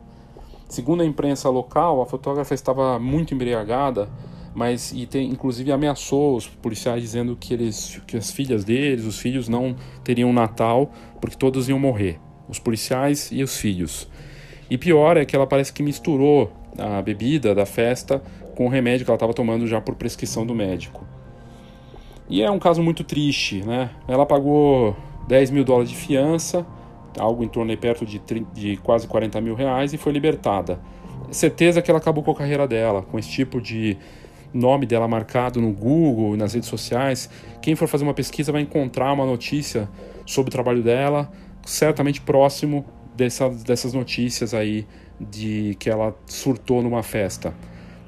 Segundo 0.70 1.02
a 1.02 1.06
imprensa 1.06 1.50
local, 1.50 2.02
a 2.02 2.06
fotógrafa 2.06 2.54
estava 2.54 3.00
muito 3.00 3.34
embriagada, 3.34 4.08
mas 4.54 4.92
e 4.92 5.06
tem, 5.06 5.30
inclusive 5.30 5.72
ameaçou 5.72 6.36
os 6.36 6.48
policiais 6.48 7.02
dizendo 7.02 7.38
que 7.40 7.54
eles, 7.54 8.02
que 8.06 8.18
as 8.18 8.32
filhas 8.32 8.64
deles, 8.64 9.06
os 9.06 9.20
filhos 9.20 9.48
não 9.48 9.76
teriam 10.04 10.32
Natal 10.34 10.92
porque 11.20 11.36
todos 11.36 11.70
iam 11.70 11.80
morrer, 11.80 12.20
os 12.50 12.60
policiais 12.60 13.30
e 13.32 13.44
os 13.44 13.58
filhos. 13.58 14.10
E 14.70 14.78
pior 14.78 15.18
é 15.18 15.26
que 15.26 15.36
ela 15.36 15.48
parece 15.48 15.72
que 15.72 15.84
misturou 15.84 16.52
a 16.78 17.02
bebida 17.02 17.54
da 17.54 17.66
festa 17.66 18.22
com 18.56 18.66
o 18.66 18.70
remédio 18.70 19.06
que 19.06 19.12
ela 19.12 19.16
estava 19.18 19.34
tomando 19.34 19.68
já 19.68 19.82
por 19.82 19.96
prescrição 19.96 20.46
do 20.46 20.54
médico. 20.54 21.06
E 22.30 22.42
é 22.42 22.50
um 22.50 22.60
caso 22.60 22.82
muito 22.82 23.04
triste, 23.04 23.62
né? 23.66 23.90
Ela 24.08 24.26
pagou 24.26 24.96
10 25.28 25.52
mil 25.52 25.66
dólares 25.66 25.90
de 25.90 25.98
fiança, 25.98 26.66
algo 27.20 27.44
em 27.44 27.48
torno 27.48 27.72
de 27.72 27.78
perto 27.78 28.06
de, 28.06 28.20
30, 28.20 28.54
de 28.54 28.78
quase 28.78 29.08
40 29.08 29.42
mil 29.42 29.56
reais, 29.56 29.94
e 29.94 29.98
foi 29.98 30.14
libertada. 30.14 30.80
Certeza 31.30 31.82
que 31.82 31.92
ela 31.92 32.00
acabou 32.00 32.24
com 32.24 32.32
a 32.32 32.36
carreira 32.36 32.68
dela, 32.68 33.02
com 33.02 33.20
esse 33.20 33.30
tipo 33.30 33.60
de 33.60 33.98
nome 34.54 34.86
dela 34.86 35.08
marcado 35.08 35.62
no 35.62 35.72
Google, 35.72 36.36
nas 36.36 36.54
redes 36.54 36.70
sociais. 36.70 37.30
Quem 37.62 37.76
for 37.76 37.88
fazer 37.88 38.04
uma 38.04 38.14
pesquisa 38.14 38.52
vai 38.52 38.62
encontrar 38.62 39.12
uma 39.14 39.26
notícia 39.26 39.90
sobre 40.26 40.50
o 40.50 40.52
trabalho 40.52 40.84
dela, 40.84 41.32
certamente 41.66 42.22
próximo 42.22 42.86
dessa, 43.16 43.50
dessas 43.50 43.94
notícias 43.94 44.54
aí 44.54 44.86
de 45.20 45.76
que 45.80 45.90
ela 45.90 46.16
surtou 46.26 46.82
numa 46.82 47.04
festa. 47.04 47.54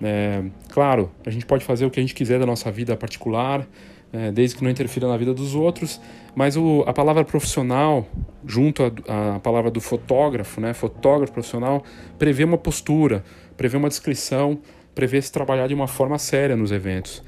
É, 0.01 0.43
claro, 0.69 1.12
a 1.25 1.29
gente 1.29 1.45
pode 1.45 1.63
fazer 1.63 1.85
o 1.85 1.91
que 1.91 2.00
a 2.00 2.03
gente 2.03 2.15
quiser 2.15 2.39
da 2.39 2.45
nossa 2.45 2.71
vida 2.71 2.95
particular, 2.97 3.65
é, 4.12 4.31
desde 4.31 4.55
que 4.55 4.63
não 4.63 4.69
interfira 4.69 5.07
na 5.07 5.17
vida 5.17 5.33
dos 5.33 5.55
outros, 5.55 6.00
mas 6.35 6.57
o, 6.57 6.83
a 6.85 6.93
palavra 6.93 7.23
profissional, 7.23 8.05
junto 8.45 8.83
à 9.07 9.39
palavra 9.39 9.71
do 9.71 9.79
fotógrafo, 9.79 10.59
né, 10.59 10.73
fotógrafo 10.73 11.31
profissional, 11.31 11.83
prevê 12.19 12.43
uma 12.43 12.57
postura, 12.57 13.23
prevê 13.55 13.77
uma 13.77 13.89
descrição, 13.89 14.59
prevê 14.93 15.21
se 15.21 15.31
trabalhar 15.31 15.67
de 15.67 15.73
uma 15.73 15.88
forma 15.88 16.17
séria 16.17 16.55
nos 16.55 16.71
eventos. 16.71 17.23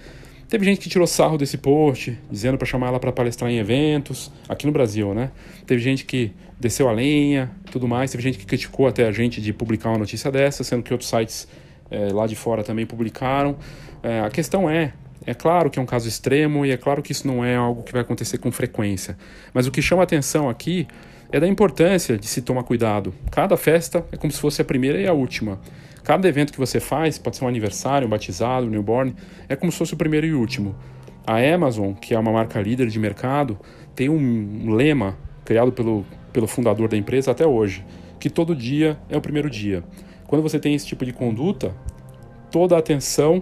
Teve 0.48 0.64
gente 0.64 0.80
que 0.80 0.90
tirou 0.90 1.08
sarro 1.08 1.38
desse 1.38 1.58
post, 1.58 2.18
dizendo 2.30 2.58
para 2.58 2.68
chamar 2.68 2.88
ela 2.88 3.00
para 3.00 3.12
palestrar 3.12 3.50
em 3.50 3.58
eventos, 3.58 4.32
aqui 4.48 4.66
no 4.66 4.72
Brasil, 4.72 5.14
né? 5.14 5.32
Teve 5.66 5.82
gente 5.82 6.06
que 6.06 6.32
desceu 6.60 6.88
a 6.88 6.92
lenha, 6.92 7.52
tudo 7.72 7.88
mais. 7.88 8.12
Teve 8.12 8.22
gente 8.22 8.38
que 8.38 8.46
criticou 8.46 8.88
até 8.88 9.08
a 9.08 9.12
gente 9.12 9.42
de 9.42 9.52
publicar 9.52 9.90
uma 9.90 9.98
notícia 9.98 10.32
dessa, 10.32 10.64
sendo 10.64 10.84
que 10.84 10.94
outros 10.94 11.10
sites 11.10 11.48
é, 11.90 12.10
lá 12.14 12.28
de 12.28 12.36
fora 12.36 12.64
também 12.64 12.86
publicaram. 12.86 13.58
É, 14.04 14.20
a 14.20 14.30
questão 14.30 14.70
é, 14.70 14.94
é 15.26 15.34
claro 15.34 15.70
que 15.72 15.80
é 15.80 15.82
um 15.82 15.86
caso 15.86 16.08
extremo 16.08 16.64
e 16.64 16.72
é 16.72 16.78
claro 16.78 17.02
que 17.02 17.12
isso 17.12 17.28
não 17.28 17.44
é 17.44 17.56
algo 17.56 17.82
que 17.82 17.92
vai 17.92 18.02
acontecer 18.02 18.38
com 18.38 18.52
frequência. 18.52 19.18
Mas 19.52 19.66
o 19.66 19.72
que 19.72 19.82
chama 19.82 20.04
atenção 20.04 20.48
aqui 20.48 20.88
é 21.32 21.40
da 21.40 21.48
importância 21.48 22.18
de 22.18 22.28
se 22.28 22.42
tomar 22.42 22.64
cuidado. 22.64 23.14
Cada 23.32 23.58
festa 23.58 24.06
é 24.12 24.18
como 24.18 24.32
se 24.32 24.40
fosse 24.40 24.62
a 24.62 24.66
primeira 24.66 25.00
e 25.00 25.08
a 25.08 25.14
última. 25.14 25.60
Cada 26.04 26.28
evento 26.28 26.54
que 26.54 26.60
você 26.60 26.80
faz, 26.80 27.18
pode 27.18 27.38
ser 27.38 27.46
um 27.46 27.48
aniversário, 27.48 28.08
um 28.08 28.10
batizado, 28.10 28.68
um 28.68 28.70
newborn, 28.70 29.16
é 29.50 29.56
como 29.56 29.72
se 29.72 29.78
fosse 29.78 29.94
o 29.94 29.98
primeiro 29.98 30.28
e 30.28 30.34
o 30.34 30.40
último. 30.40 30.76
A 31.26 31.38
Amazon, 31.38 31.94
que 31.94 32.14
é 32.14 32.20
uma 32.20 32.32
marca 32.32 32.62
líder 32.62 32.88
de 32.88 33.00
mercado, 33.00 33.58
tem 33.96 34.08
um 34.08 34.72
lema 34.72 35.18
criado 35.44 35.72
pelo, 35.72 36.06
pelo 36.32 36.48
fundador 36.48 36.88
da 36.88 36.96
empresa 36.96 37.32
até 37.32 37.46
hoje, 37.46 37.84
que 38.20 38.30
todo 38.30 38.56
dia 38.56 39.00
é 39.10 39.18
o 39.18 39.22
primeiro 39.22 39.50
dia. 39.50 39.84
Quando 40.28 40.44
você 40.44 40.60
tem 40.60 40.76
esse 40.76 40.86
tipo 40.86 41.06
de 41.06 41.12
conduta, 41.12 41.74
toda 42.52 42.76
a 42.76 42.80
atenção, 42.80 43.42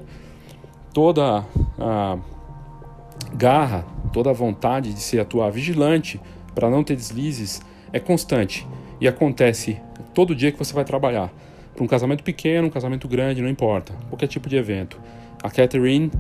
toda 0.94 1.46
a 1.78 2.18
garra, 3.34 3.86
toda 4.14 4.30
a 4.30 4.34
vontade 4.34 4.94
de 4.94 5.00
se 5.00 5.20
atuar 5.20 5.50
vigilante 5.50 6.20
para 6.54 6.70
não 6.70 6.84
ter 6.84 6.96
deslizes 6.96 7.62
é 7.94 8.00
constante 8.00 8.68
e 9.00 9.08
acontece 9.08 9.80
todo 10.14 10.36
dia 10.36 10.52
que 10.52 10.58
você 10.58 10.74
vai 10.74 10.84
trabalhar. 10.84 11.32
Para 11.74 11.84
um 11.84 11.88
casamento 11.88 12.24
pequeno, 12.24 12.68
um 12.68 12.72
casamento 12.72 13.08
grande, 13.08 13.42
não 13.42 13.50
importa, 13.50 13.94
qualquer 14.10 14.28
tipo 14.28 14.50
de 14.50 14.58
evento. 14.58 15.00
A 15.42 15.50
Catherine 15.50 16.12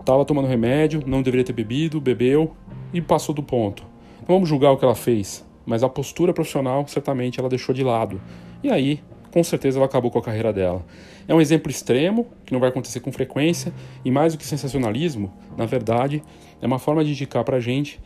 estava 0.00 0.24
tomando 0.24 0.48
remédio, 0.48 1.02
não 1.06 1.22
deveria 1.22 1.44
ter 1.44 1.52
bebido, 1.52 2.00
bebeu 2.00 2.56
e 2.92 3.00
passou 3.00 3.34
do 3.34 3.42
ponto. 3.42 3.82
Não 4.20 4.36
vamos 4.36 4.48
julgar 4.48 4.70
o 4.70 4.76
que 4.76 4.84
ela 4.84 4.94
fez, 4.94 5.44
mas 5.64 5.82
a 5.82 5.88
postura 5.88 6.32
profissional 6.32 6.86
certamente 6.86 7.38
ela 7.38 7.48
deixou 7.48 7.74
de 7.74 7.82
lado. 7.82 8.20
E 8.62 8.70
aí, 8.70 9.00
com 9.30 9.44
certeza, 9.44 9.78
ela 9.78 9.86
acabou 9.86 10.10
com 10.10 10.18
a 10.18 10.22
carreira 10.22 10.52
dela. 10.52 10.84
É 11.28 11.34
um 11.34 11.40
exemplo 11.40 11.70
extremo, 11.70 12.26
que 12.44 12.52
não 12.52 12.60
vai 12.60 12.68
acontecer 12.68 13.00
com 13.00 13.12
frequência, 13.12 13.72
e 14.04 14.10
mais 14.10 14.32
do 14.32 14.38
que 14.38 14.46
sensacionalismo, 14.46 15.32
na 15.56 15.66
verdade, 15.66 16.22
é 16.60 16.66
uma 16.66 16.78
forma 16.78 17.04
de 17.04 17.10
indicar 17.10 17.44
para 17.44 17.58
a 17.58 17.60
gente 17.60 18.00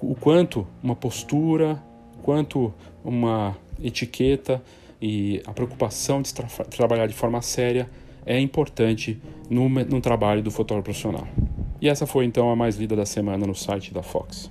o 0.00 0.14
quanto 0.14 0.66
uma 0.82 0.94
postura, 0.94 1.82
quanto 2.24 2.72
uma 3.04 3.54
etiqueta 3.82 4.62
e 5.00 5.42
a 5.46 5.52
preocupação 5.52 6.22
de 6.22 6.32
tra 6.32 6.46
trabalhar 6.64 7.06
de 7.06 7.12
forma 7.12 7.42
séria 7.42 7.88
é 8.24 8.40
importante 8.40 9.20
no, 9.50 9.68
no 9.68 10.00
trabalho 10.00 10.42
do 10.42 10.50
fotógrafo 10.50 10.84
profissional. 10.86 11.28
E 11.82 11.88
essa 11.88 12.06
foi 12.06 12.24
então 12.24 12.50
a 12.50 12.56
mais 12.56 12.76
lida 12.76 12.96
da 12.96 13.04
semana 13.04 13.46
no 13.46 13.54
site 13.54 13.92
da 13.92 14.02
Fox. 14.02 14.50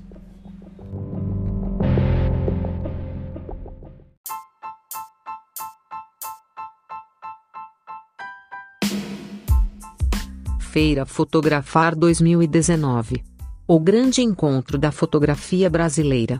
Feira 10.60 11.08
Fotografar 11.08 11.96
2019. 11.96 13.24
O 13.68 13.80
grande 13.80 14.22
encontro 14.22 14.78
da 14.78 14.92
fotografia 14.92 15.72
brasileira. 15.72 16.40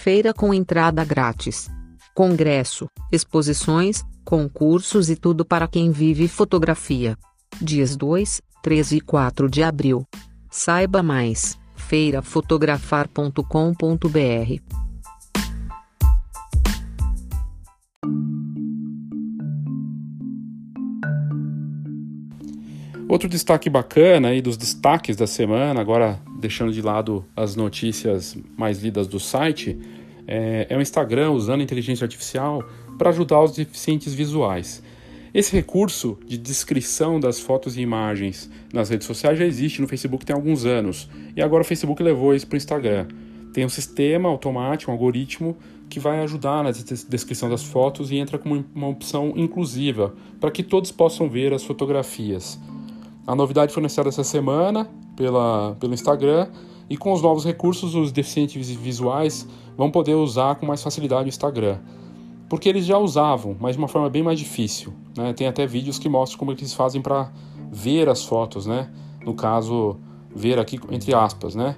Feira 0.00 0.32
com 0.32 0.54
entrada 0.54 1.04
grátis. 1.04 1.68
Congresso, 2.14 2.88
exposições, 3.10 4.04
concursos 4.24 5.10
e 5.10 5.16
tudo 5.16 5.44
para 5.44 5.66
quem 5.66 5.90
vive 5.90 6.28
fotografia. 6.28 7.18
Dias 7.60 7.96
2, 7.96 8.40
3 8.62 8.92
e 8.92 9.00
4 9.00 9.50
de 9.50 9.64
abril. 9.64 10.06
Saiba 10.48 11.02
mais: 11.02 11.58
feirafotografar.com.br. 11.74 14.62
Outro 23.08 23.28
destaque 23.28 23.68
bacana 23.68 24.28
aí 24.28 24.40
dos 24.40 24.56
destaques 24.56 25.16
da 25.16 25.26
semana, 25.26 25.80
agora 25.80 26.20
deixando 26.38 26.72
de 26.72 26.80
lado 26.80 27.24
as 27.34 27.56
notícias 27.56 28.36
mais 28.56 28.82
lidas 28.82 29.06
do 29.06 29.18
site, 29.18 29.78
é, 30.26 30.66
é 30.70 30.76
o 30.76 30.80
Instagram 30.80 31.32
usando 31.32 31.62
inteligência 31.62 32.04
artificial 32.04 32.62
para 32.96 33.10
ajudar 33.10 33.42
os 33.42 33.52
deficientes 33.52 34.14
visuais. 34.14 34.82
Esse 35.34 35.54
recurso 35.54 36.18
de 36.26 36.38
descrição 36.38 37.20
das 37.20 37.38
fotos 37.38 37.76
e 37.76 37.80
imagens 37.80 38.50
nas 38.72 38.88
redes 38.88 39.06
sociais 39.06 39.38
já 39.38 39.44
existe 39.44 39.80
no 39.80 39.88
Facebook 39.88 40.24
tem 40.24 40.34
alguns 40.34 40.64
anos 40.64 41.08
e 41.36 41.42
agora 41.42 41.62
o 41.62 41.66
Facebook 41.66 42.02
levou 42.02 42.34
isso 42.34 42.46
para 42.46 42.54
o 42.54 42.56
Instagram. 42.56 43.06
Tem 43.52 43.64
um 43.64 43.68
sistema 43.68 44.28
automático, 44.28 44.90
um 44.90 44.94
algoritmo 44.94 45.56
que 45.88 45.98
vai 45.98 46.20
ajudar 46.20 46.62
na 46.62 46.70
descrição 46.70 47.48
das 47.48 47.62
fotos 47.62 48.10
e 48.10 48.16
entra 48.16 48.38
como 48.38 48.64
uma 48.74 48.88
opção 48.88 49.32
inclusiva 49.36 50.14
para 50.40 50.50
que 50.50 50.62
todos 50.62 50.90
possam 50.90 51.28
ver 51.28 51.52
as 51.52 51.64
fotografias. 51.64 52.58
A 53.28 53.34
novidade 53.34 53.74
foi 53.74 53.82
anunciada 53.82 54.08
essa 54.08 54.24
semana 54.24 54.88
pela, 55.14 55.76
pelo 55.78 55.92
Instagram 55.92 56.48
e 56.88 56.96
com 56.96 57.12
os 57.12 57.20
novos 57.20 57.44
recursos 57.44 57.94
os 57.94 58.10
deficientes 58.10 58.70
visuais 58.70 59.46
vão 59.76 59.90
poder 59.90 60.14
usar 60.14 60.54
com 60.54 60.64
mais 60.64 60.82
facilidade 60.82 61.26
o 61.26 61.28
Instagram. 61.28 61.76
porque 62.48 62.70
eles 62.70 62.86
já 62.86 62.96
usavam, 62.96 63.54
mas 63.60 63.76
de 63.76 63.78
uma 63.78 63.86
forma 63.86 64.08
bem 64.08 64.22
mais 64.22 64.38
difícil. 64.38 64.94
Né? 65.14 65.34
Tem 65.34 65.46
até 65.46 65.66
vídeos 65.66 65.98
que 65.98 66.08
mostram 66.08 66.38
como 66.38 66.52
eles 66.52 66.72
fazem 66.72 67.02
para 67.02 67.30
ver 67.70 68.08
as 68.08 68.24
fotos, 68.24 68.64
né? 68.64 68.90
No 69.22 69.34
caso, 69.34 69.98
ver 70.34 70.58
aqui 70.58 70.80
entre 70.90 71.14
aspas, 71.14 71.54
né? 71.54 71.76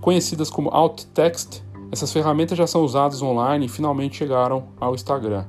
Conhecidas 0.00 0.48
como 0.48 0.70
alt 0.70 1.04
text, 1.12 1.62
essas 1.92 2.10
ferramentas 2.10 2.56
já 2.56 2.66
são 2.66 2.82
usadas 2.82 3.20
online 3.20 3.66
e 3.66 3.68
finalmente 3.68 4.16
chegaram 4.16 4.68
ao 4.80 4.94
Instagram. 4.94 5.44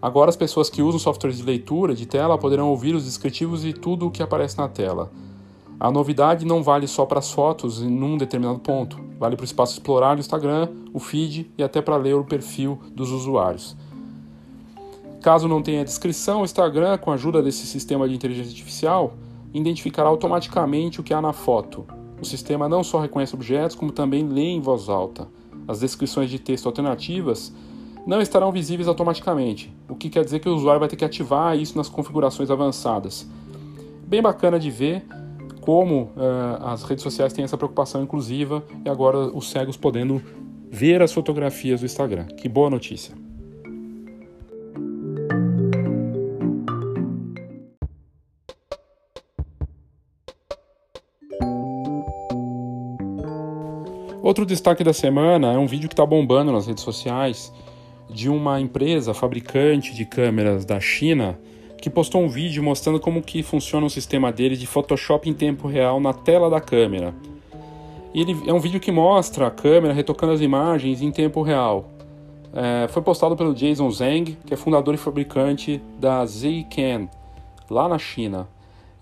Agora 0.00 0.30
as 0.30 0.36
pessoas 0.36 0.70
que 0.70 0.80
usam 0.80 0.98
softwares 0.98 1.38
de 1.38 1.44
leitura 1.44 1.94
de 1.94 2.06
tela 2.06 2.38
poderão 2.38 2.68
ouvir 2.68 2.94
os 2.94 3.04
descritivos 3.04 3.64
e 3.64 3.72
tudo 3.72 4.06
o 4.06 4.10
que 4.10 4.22
aparece 4.22 4.56
na 4.56 4.68
tela. 4.68 5.10
A 5.80 5.90
novidade 5.90 6.44
não 6.44 6.62
vale 6.62 6.86
só 6.86 7.04
para 7.04 7.18
as 7.18 7.30
fotos 7.30 7.82
em 7.82 8.02
um 8.02 8.16
determinado 8.16 8.58
ponto, 8.60 9.00
vale 9.18 9.36
para 9.36 9.42
o 9.42 9.46
espaço 9.46 9.72
explorar 9.72 10.14
do 10.14 10.20
Instagram, 10.20 10.68
o 10.92 11.00
feed 11.00 11.50
e 11.58 11.62
até 11.62 11.82
para 11.82 11.96
ler 11.96 12.14
o 12.14 12.24
perfil 12.24 12.78
dos 12.94 13.10
usuários. 13.10 13.76
Caso 15.20 15.48
não 15.48 15.62
tenha 15.62 15.84
descrição, 15.84 16.42
o 16.42 16.44
Instagram, 16.44 16.96
com 16.98 17.10
a 17.10 17.14
ajuda 17.14 17.42
desse 17.42 17.66
sistema 17.66 18.08
de 18.08 18.14
inteligência 18.14 18.50
artificial, 18.50 19.14
identificará 19.52 20.08
automaticamente 20.08 21.00
o 21.00 21.02
que 21.02 21.12
há 21.12 21.20
na 21.20 21.32
foto. 21.32 21.84
O 22.20 22.24
sistema 22.24 22.68
não 22.68 22.84
só 22.84 23.00
reconhece 23.00 23.34
objetos, 23.34 23.74
como 23.74 23.90
também 23.90 24.26
lê 24.26 24.46
em 24.46 24.60
voz 24.60 24.88
alta. 24.88 25.28
As 25.66 25.80
descrições 25.80 26.30
de 26.30 26.38
texto 26.38 26.66
alternativas 26.66 27.52
não 28.08 28.22
estarão 28.22 28.50
visíveis 28.50 28.88
automaticamente, 28.88 29.70
o 29.86 29.94
que 29.94 30.08
quer 30.08 30.24
dizer 30.24 30.38
que 30.38 30.48
o 30.48 30.54
usuário 30.54 30.80
vai 30.80 30.88
ter 30.88 30.96
que 30.96 31.04
ativar 31.04 31.54
isso 31.58 31.76
nas 31.76 31.90
configurações 31.90 32.50
avançadas. 32.50 33.28
Bem 34.06 34.22
bacana 34.22 34.58
de 34.58 34.70
ver 34.70 35.04
como 35.60 36.04
uh, 36.16 36.64
as 36.64 36.84
redes 36.84 37.02
sociais 37.02 37.34
têm 37.34 37.44
essa 37.44 37.58
preocupação 37.58 38.02
inclusiva 38.02 38.64
e 38.82 38.88
agora 38.88 39.18
os 39.18 39.50
cegos 39.50 39.76
podendo 39.76 40.22
ver 40.70 41.02
as 41.02 41.12
fotografias 41.12 41.80
do 41.80 41.84
Instagram. 41.84 42.24
Que 42.28 42.48
boa 42.48 42.70
notícia! 42.70 43.14
Outro 54.22 54.46
destaque 54.46 54.82
da 54.82 54.94
semana 54.94 55.52
é 55.52 55.58
um 55.58 55.66
vídeo 55.66 55.90
que 55.90 55.92
está 55.92 56.06
bombando 56.06 56.50
nas 56.50 56.66
redes 56.66 56.82
sociais 56.82 57.52
de 58.10 58.28
uma 58.28 58.60
empresa 58.60 59.12
fabricante 59.12 59.94
de 59.94 60.04
câmeras 60.04 60.64
da 60.64 60.80
China 60.80 61.38
que 61.80 61.88
postou 61.88 62.22
um 62.22 62.28
vídeo 62.28 62.62
mostrando 62.62 62.98
como 62.98 63.22
que 63.22 63.42
funciona 63.42 63.86
o 63.86 63.90
sistema 63.90 64.32
dele 64.32 64.56
de 64.56 64.66
Photoshop 64.66 65.28
em 65.28 65.32
tempo 65.32 65.68
real 65.68 66.00
na 66.00 66.12
tela 66.12 66.50
da 66.50 66.60
câmera. 66.60 67.14
E 68.12 68.20
ele 68.20 68.36
é 68.46 68.52
um 68.52 68.58
vídeo 68.58 68.80
que 68.80 68.90
mostra 68.90 69.46
a 69.46 69.50
câmera 69.50 69.94
retocando 69.94 70.32
as 70.32 70.40
imagens 70.40 71.00
em 71.00 71.10
tempo 71.12 71.42
real. 71.42 71.88
É, 72.52 72.88
foi 72.88 73.02
postado 73.02 73.36
pelo 73.36 73.54
Jason 73.54 73.90
Zhang, 73.90 74.36
que 74.44 74.54
é 74.54 74.56
fundador 74.56 74.94
e 74.94 74.98
fabricante 74.98 75.80
da 75.98 76.24
Zcam, 76.26 77.08
lá 77.70 77.88
na 77.88 77.98
China. 77.98 78.48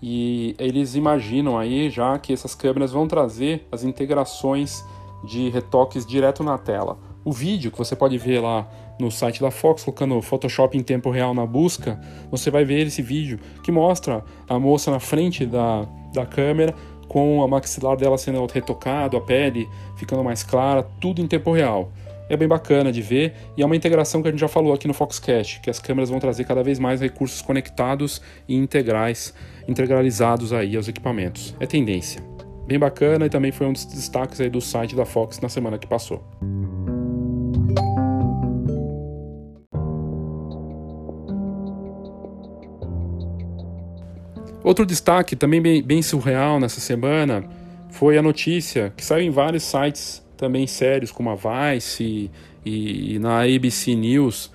E 0.01 0.55
eles 0.59 0.93
imaginam 0.95 1.57
aí 1.57 1.89
já 1.89 2.19
que 2.19 2.31
essas 2.31 2.53
câmeras 2.53 2.91
vão 2.91 3.07
trazer 3.07 3.65
as 3.71 3.83
integrações 3.83 4.83
de 5.23 5.49
retoques 5.49 6.05
direto 6.05 6.43
na 6.43 6.57
tela. 6.57 6.99
O 7.25 7.31
vídeo 7.31 7.71
que 7.71 7.77
você 7.77 7.95
pode 7.95 8.17
ver 8.17 8.39
lá 8.39 8.67
no 8.99 9.11
site 9.11 9.41
da 9.41 9.51
Fox, 9.51 9.83
colocando 9.83 10.21
Photoshop 10.21 10.77
em 10.77 10.81
tempo 10.81 11.09
real 11.09 11.33
na 11.33 11.45
busca, 11.45 11.99
você 12.31 12.49
vai 12.49 12.65
ver 12.65 12.87
esse 12.87 13.01
vídeo 13.01 13.39
que 13.63 13.71
mostra 13.71 14.23
a 14.47 14.59
moça 14.59 14.91
na 14.91 14.99
frente 14.99 15.45
da, 15.45 15.87
da 16.13 16.25
câmera 16.25 16.73
com 17.07 17.41
a 17.43 17.47
maxilar 17.47 17.95
dela 17.95 18.17
sendo 18.17 18.45
retocado, 18.45 19.15
a 19.15 19.21
pele 19.21 19.67
ficando 19.95 20.23
mais 20.23 20.43
clara, 20.43 20.83
tudo 20.99 21.21
em 21.21 21.27
tempo 21.27 21.51
real. 21.51 21.91
É 22.29 22.35
bem 22.35 22.47
bacana 22.47 22.91
de 22.91 23.01
ver 23.01 23.33
e 23.55 23.61
é 23.61 23.65
uma 23.65 23.75
integração 23.75 24.21
que 24.21 24.27
a 24.27 24.31
gente 24.31 24.41
já 24.41 24.49
falou 24.49 24.73
aqui 24.73 24.87
no 24.87 24.93
Foxcast, 24.93 25.61
que 25.61 25.69
as 25.69 25.79
câmeras 25.79 26.09
vão 26.09 26.19
trazer 26.19 26.43
cada 26.43 26.61
vez 26.61 26.77
mais 26.77 26.99
recursos 26.99 27.41
conectados 27.41 28.21
e 28.47 28.55
integrais, 28.55 29.33
integralizados 29.67 30.51
aí 30.51 30.75
aos 30.75 30.89
equipamentos. 30.89 31.55
É 31.59 31.65
tendência 31.65 32.21
bem 32.67 32.77
bacana 32.77 33.25
e 33.25 33.29
também 33.29 33.51
foi 33.51 33.65
um 33.65 33.73
dos 33.73 33.85
destaques 33.85 34.41
aí 34.41 34.49
do 34.49 34.59
site 34.59 34.93
da 34.93 35.05
Fox 35.05 35.39
na 35.39 35.47
semana 35.47 35.77
que 35.77 35.87
passou. 35.87 36.21
Outro 44.67 44.85
destaque 44.85 45.33
também 45.33 45.61
bem, 45.61 45.81
bem 45.81 46.01
surreal 46.01 46.59
nessa 46.59 46.81
semana 46.81 47.41
foi 47.89 48.17
a 48.17 48.21
notícia 48.21 48.91
que 48.97 49.05
saiu 49.05 49.25
em 49.25 49.29
vários 49.29 49.63
sites 49.63 50.21
também 50.35 50.67
sérios, 50.67 51.09
como 51.09 51.29
a 51.29 51.35
Vice 51.35 52.29
e, 52.65 53.13
e, 53.13 53.17
na 53.17 53.43
ABC 53.43 53.95
News, 53.95 54.51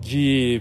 de 0.00 0.60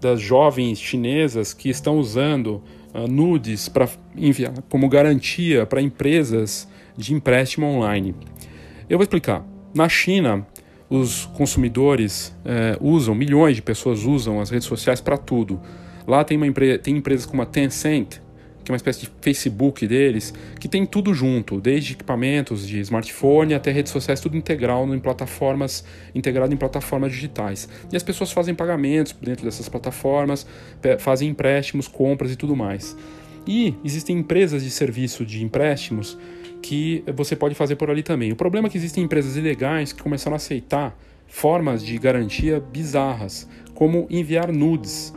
das 0.00 0.20
jovens 0.20 0.78
chinesas 0.78 1.52
que 1.52 1.68
estão 1.68 1.98
usando 1.98 2.62
uh, 2.94 3.08
nudes 3.08 3.68
para 3.68 3.88
enviar 4.16 4.52
como 4.68 4.88
garantia 4.88 5.66
para 5.66 5.82
empresas 5.82 6.68
de 6.96 7.14
empréstimo 7.14 7.66
online. 7.66 8.14
Eu 8.88 8.96
vou 8.96 9.02
explicar. 9.02 9.44
Na 9.74 9.88
China, 9.88 10.46
os 10.88 11.26
consumidores 11.34 12.28
uh, 12.44 12.78
usam, 12.80 13.12
milhões 13.12 13.56
de 13.56 13.62
pessoas 13.62 14.04
usam 14.04 14.40
as 14.40 14.50
redes 14.50 14.68
sociais 14.68 15.00
para 15.00 15.18
tudo. 15.18 15.60
Lá 16.06 16.24
tem, 16.24 16.36
uma 16.36 16.46
empre 16.46 16.78
tem 16.78 16.96
empresas 16.96 17.26
como 17.26 17.42
a 17.42 17.46
Tencent, 17.46 18.20
que 18.64 18.70
é 18.70 18.72
uma 18.72 18.76
espécie 18.76 19.00
de 19.00 19.10
Facebook 19.20 19.86
deles, 19.86 20.32
que 20.58 20.66
tem 20.66 20.86
tudo 20.86 21.12
junto, 21.12 21.60
desde 21.60 21.92
equipamentos 21.92 22.66
de 22.66 22.80
smartphone 22.80 23.52
até 23.52 23.70
redes 23.70 23.92
sociais, 23.92 24.20
tudo 24.20 24.36
integral 24.36 24.92
em 24.94 24.98
plataformas, 24.98 25.84
integrado 26.14 26.52
em 26.52 26.56
plataformas 26.56 27.12
digitais. 27.12 27.68
E 27.92 27.96
as 27.96 28.02
pessoas 28.02 28.32
fazem 28.32 28.54
pagamentos 28.54 29.14
dentro 29.20 29.44
dessas 29.44 29.68
plataformas, 29.68 30.46
fazem 30.98 31.28
empréstimos, 31.28 31.86
compras 31.86 32.32
e 32.32 32.36
tudo 32.36 32.56
mais. 32.56 32.96
E 33.46 33.74
existem 33.84 34.18
empresas 34.18 34.64
de 34.64 34.70
serviço 34.70 35.26
de 35.26 35.44
empréstimos 35.44 36.16
que 36.62 37.04
você 37.14 37.36
pode 37.36 37.54
fazer 37.54 37.76
por 37.76 37.90
ali 37.90 38.02
também. 38.02 38.32
O 38.32 38.36
problema 38.36 38.68
é 38.68 38.70
que 38.70 38.78
existem 38.78 39.04
empresas 39.04 39.36
ilegais 39.36 39.92
que 39.92 40.02
começaram 40.02 40.34
a 40.34 40.36
aceitar 40.36 40.98
formas 41.26 41.84
de 41.84 41.98
garantia 41.98 42.58
bizarras, 42.60 43.46
como 43.74 44.06
enviar 44.08 44.50
nudes 44.50 45.12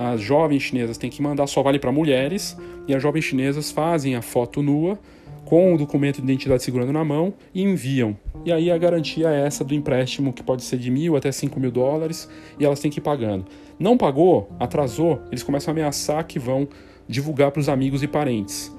as 0.00 0.20
jovens 0.20 0.62
chinesas 0.62 0.96
têm 0.96 1.10
que 1.10 1.20
mandar 1.20 1.46
só 1.46 1.62
vale 1.62 1.78
para 1.78 1.92
mulheres 1.92 2.56
e 2.88 2.94
as 2.94 3.02
jovens 3.02 3.24
chinesas 3.24 3.70
fazem 3.70 4.16
a 4.16 4.22
foto 4.22 4.62
nua 4.62 4.98
com 5.44 5.74
o 5.74 5.76
documento 5.76 6.16
de 6.16 6.22
identidade 6.22 6.62
segurando 6.62 6.92
na 6.92 7.04
mão 7.04 7.34
e 7.52 7.62
enviam. 7.62 8.16
E 8.44 8.52
aí 8.52 8.70
a 8.70 8.78
garantia 8.78 9.28
é 9.28 9.44
essa 9.44 9.64
do 9.64 9.74
empréstimo, 9.74 10.32
que 10.32 10.42
pode 10.42 10.62
ser 10.62 10.78
de 10.78 10.90
mil 10.90 11.16
até 11.16 11.30
cinco 11.32 11.58
mil 11.58 11.70
dólares, 11.70 12.30
e 12.58 12.64
elas 12.64 12.80
têm 12.80 12.90
que 12.90 12.98
ir 12.98 13.02
pagando. 13.02 13.44
Não 13.78 13.98
pagou, 13.98 14.48
atrasou, 14.58 15.20
eles 15.28 15.42
começam 15.42 15.72
a 15.72 15.74
ameaçar 15.74 16.24
que 16.24 16.38
vão 16.38 16.68
divulgar 17.08 17.50
para 17.50 17.60
os 17.60 17.68
amigos 17.68 18.02
e 18.02 18.06
parentes. 18.06 18.74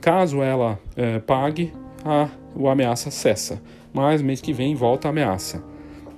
Caso 0.00 0.42
ela 0.42 0.78
é, 0.94 1.18
pague, 1.18 1.72
a, 2.04 2.28
a 2.64 2.70
ameaça 2.70 3.10
cessa. 3.10 3.60
Mas 3.92 4.22
mês 4.22 4.40
que 4.40 4.52
vem 4.52 4.74
volta 4.74 5.08
a 5.08 5.10
ameaça. 5.10 5.69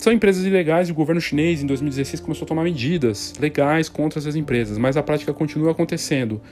São 0.02 0.12
empresas 0.12 0.44
ilegais 0.44 0.88
e 0.88 0.90
o 0.90 0.96
governo 0.96 1.20
chinês, 1.20 1.62
em 1.62 1.66
2016, 1.66 2.18
começou 2.18 2.44
a 2.44 2.48
tomar 2.48 2.64
medidas 2.64 3.34
legais 3.38 3.88
contra 3.88 4.18
essas 4.18 4.34
empresas, 4.34 4.76
mas 4.76 4.96
a 4.96 5.02
prática 5.02 5.32
continua 5.32 5.70
acontecendo. 5.70 6.42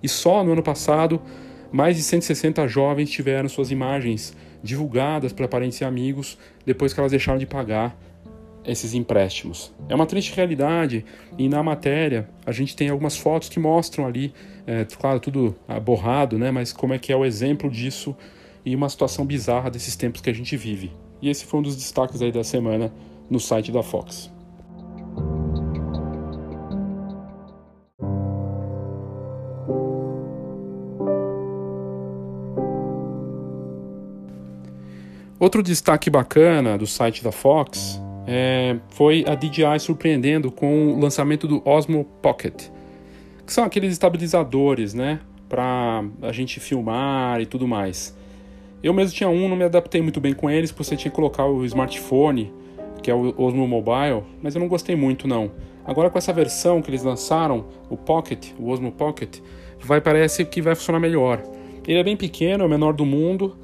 E 0.00 0.08
só 0.08 0.44
no 0.44 0.52
ano 0.52 0.62
passado, 0.62 1.20
mais 1.72 1.96
de 1.96 2.04
160 2.04 2.68
jovens 2.68 3.10
tiveram 3.10 3.48
suas 3.48 3.72
imagens 3.72 4.32
divulgadas 4.62 5.32
para 5.32 5.48
parentes 5.48 5.80
e 5.80 5.84
amigos 5.84 6.38
depois 6.64 6.92
que 6.92 7.00
elas 7.00 7.10
deixaram 7.10 7.40
de 7.40 7.46
pagar 7.46 7.98
esses 8.64 8.94
empréstimos. 8.94 9.74
É 9.88 9.94
uma 9.96 10.06
triste 10.06 10.32
realidade 10.36 11.04
e 11.36 11.48
na 11.48 11.64
matéria 11.64 12.28
a 12.46 12.52
gente 12.52 12.76
tem 12.76 12.90
algumas 12.90 13.16
fotos 13.16 13.48
que 13.48 13.58
mostram 13.58 14.06
ali, 14.06 14.32
é, 14.64 14.86
claro, 15.00 15.18
tudo 15.18 15.56
borrado, 15.84 16.38
né, 16.38 16.52
mas 16.52 16.72
como 16.72 16.94
é 16.94 16.98
que 17.00 17.12
é 17.12 17.16
o 17.16 17.24
exemplo 17.24 17.68
disso 17.68 18.16
e 18.64 18.72
uma 18.72 18.88
situação 18.88 19.26
bizarra 19.26 19.68
desses 19.68 19.96
tempos 19.96 20.20
que 20.20 20.30
a 20.30 20.32
gente 20.32 20.56
vive. 20.56 20.92
E 21.22 21.28
esse 21.28 21.44
foi 21.44 21.60
um 21.60 21.62
dos 21.62 21.76
destaques 21.76 22.22
aí 22.22 22.32
da 22.32 22.44
semana 22.44 22.92
no 23.28 23.38
site 23.38 23.70
da 23.70 23.82
Fox. 23.82 24.30
Outro 35.38 35.62
destaque 35.62 36.10
bacana 36.10 36.76
do 36.76 36.86
site 36.86 37.24
da 37.24 37.32
Fox 37.32 37.98
é, 38.26 38.76
foi 38.90 39.24
a 39.26 39.34
DJI 39.34 39.80
surpreendendo 39.80 40.52
com 40.52 40.92
o 40.92 41.00
lançamento 41.00 41.48
do 41.48 41.62
Osmo 41.66 42.04
Pocket, 42.20 42.68
que 43.46 43.52
são 43.52 43.64
aqueles 43.64 43.90
estabilizadores, 43.90 44.92
né, 44.92 45.18
para 45.48 46.04
a 46.20 46.30
gente 46.30 46.60
filmar 46.60 47.40
e 47.40 47.46
tudo 47.46 47.66
mais. 47.66 48.14
Eu 48.82 48.94
mesmo 48.94 49.14
tinha 49.14 49.28
um, 49.28 49.48
não 49.48 49.56
me 49.56 49.64
adaptei 49.64 50.00
muito 50.00 50.20
bem 50.20 50.32
com 50.32 50.50
eles, 50.50 50.70
porque 50.70 50.84
você 50.84 50.96
tinha 50.96 51.10
que 51.10 51.16
colocar 51.16 51.46
o 51.46 51.64
smartphone, 51.64 52.52
que 53.02 53.10
é 53.10 53.14
o 53.14 53.34
Osmo 53.36 53.66
Mobile, 53.66 54.22
mas 54.42 54.54
eu 54.54 54.60
não 54.60 54.68
gostei 54.68 54.96
muito 54.96 55.28
não. 55.28 55.50
Agora 55.84 56.10
com 56.10 56.18
essa 56.18 56.32
versão 56.32 56.80
que 56.80 56.90
eles 56.90 57.02
lançaram, 57.02 57.66
o 57.88 57.96
Pocket, 57.96 58.52
o 58.58 58.68
Osmo 58.68 58.92
Pocket, 58.92 59.38
vai 59.78 60.00
parece 60.00 60.44
que 60.44 60.62
vai 60.62 60.74
funcionar 60.74 61.00
melhor. 61.00 61.42
Ele 61.86 61.98
é 61.98 62.04
bem 62.04 62.16
pequeno, 62.16 62.64
é 62.64 62.66
o 62.66 62.70
menor 62.70 62.92
do 62.92 63.04
mundo, 63.04 63.56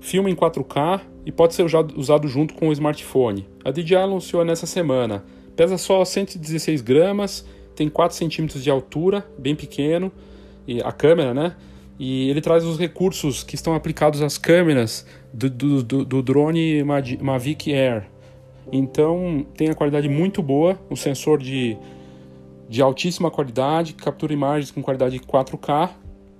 filma 0.00 0.30
em 0.30 0.34
4K 0.34 1.00
e 1.24 1.32
pode 1.32 1.54
ser 1.54 1.64
usado 1.96 2.28
junto 2.28 2.54
com 2.54 2.68
o 2.68 2.72
smartphone. 2.72 3.48
A 3.64 3.70
DJI 3.70 3.96
anunciou 3.96 4.44
nessa 4.44 4.66
semana 4.66 5.24
Pesa 5.60 5.76
só 5.76 6.02
116 6.02 6.80
gramas, 6.80 7.46
tem 7.76 7.86
4 7.90 8.16
centímetros 8.16 8.64
de 8.64 8.70
altura, 8.70 9.26
bem 9.38 9.54
pequeno, 9.54 10.10
e 10.66 10.80
a 10.80 10.90
câmera, 10.90 11.34
né? 11.34 11.54
E 12.02 12.30
ele 12.30 12.40
traz 12.40 12.64
os 12.64 12.78
recursos 12.78 13.44
que 13.44 13.54
estão 13.54 13.74
aplicados 13.74 14.22
às 14.22 14.38
câmeras 14.38 15.04
do, 15.34 15.50
do, 15.50 15.82
do, 15.82 16.04
do 16.06 16.22
drone 16.22 16.82
Mavic 16.82 17.74
Air. 17.74 18.06
Então 18.72 19.44
tem 19.54 19.68
a 19.68 19.74
qualidade 19.74 20.08
muito 20.08 20.42
boa, 20.42 20.80
um 20.90 20.96
sensor 20.96 21.38
de, 21.38 21.76
de 22.70 22.80
altíssima 22.80 23.30
qualidade, 23.30 23.92
captura 23.92 24.32
imagens 24.32 24.70
com 24.70 24.80
qualidade 24.80 25.18
4K 25.20 25.90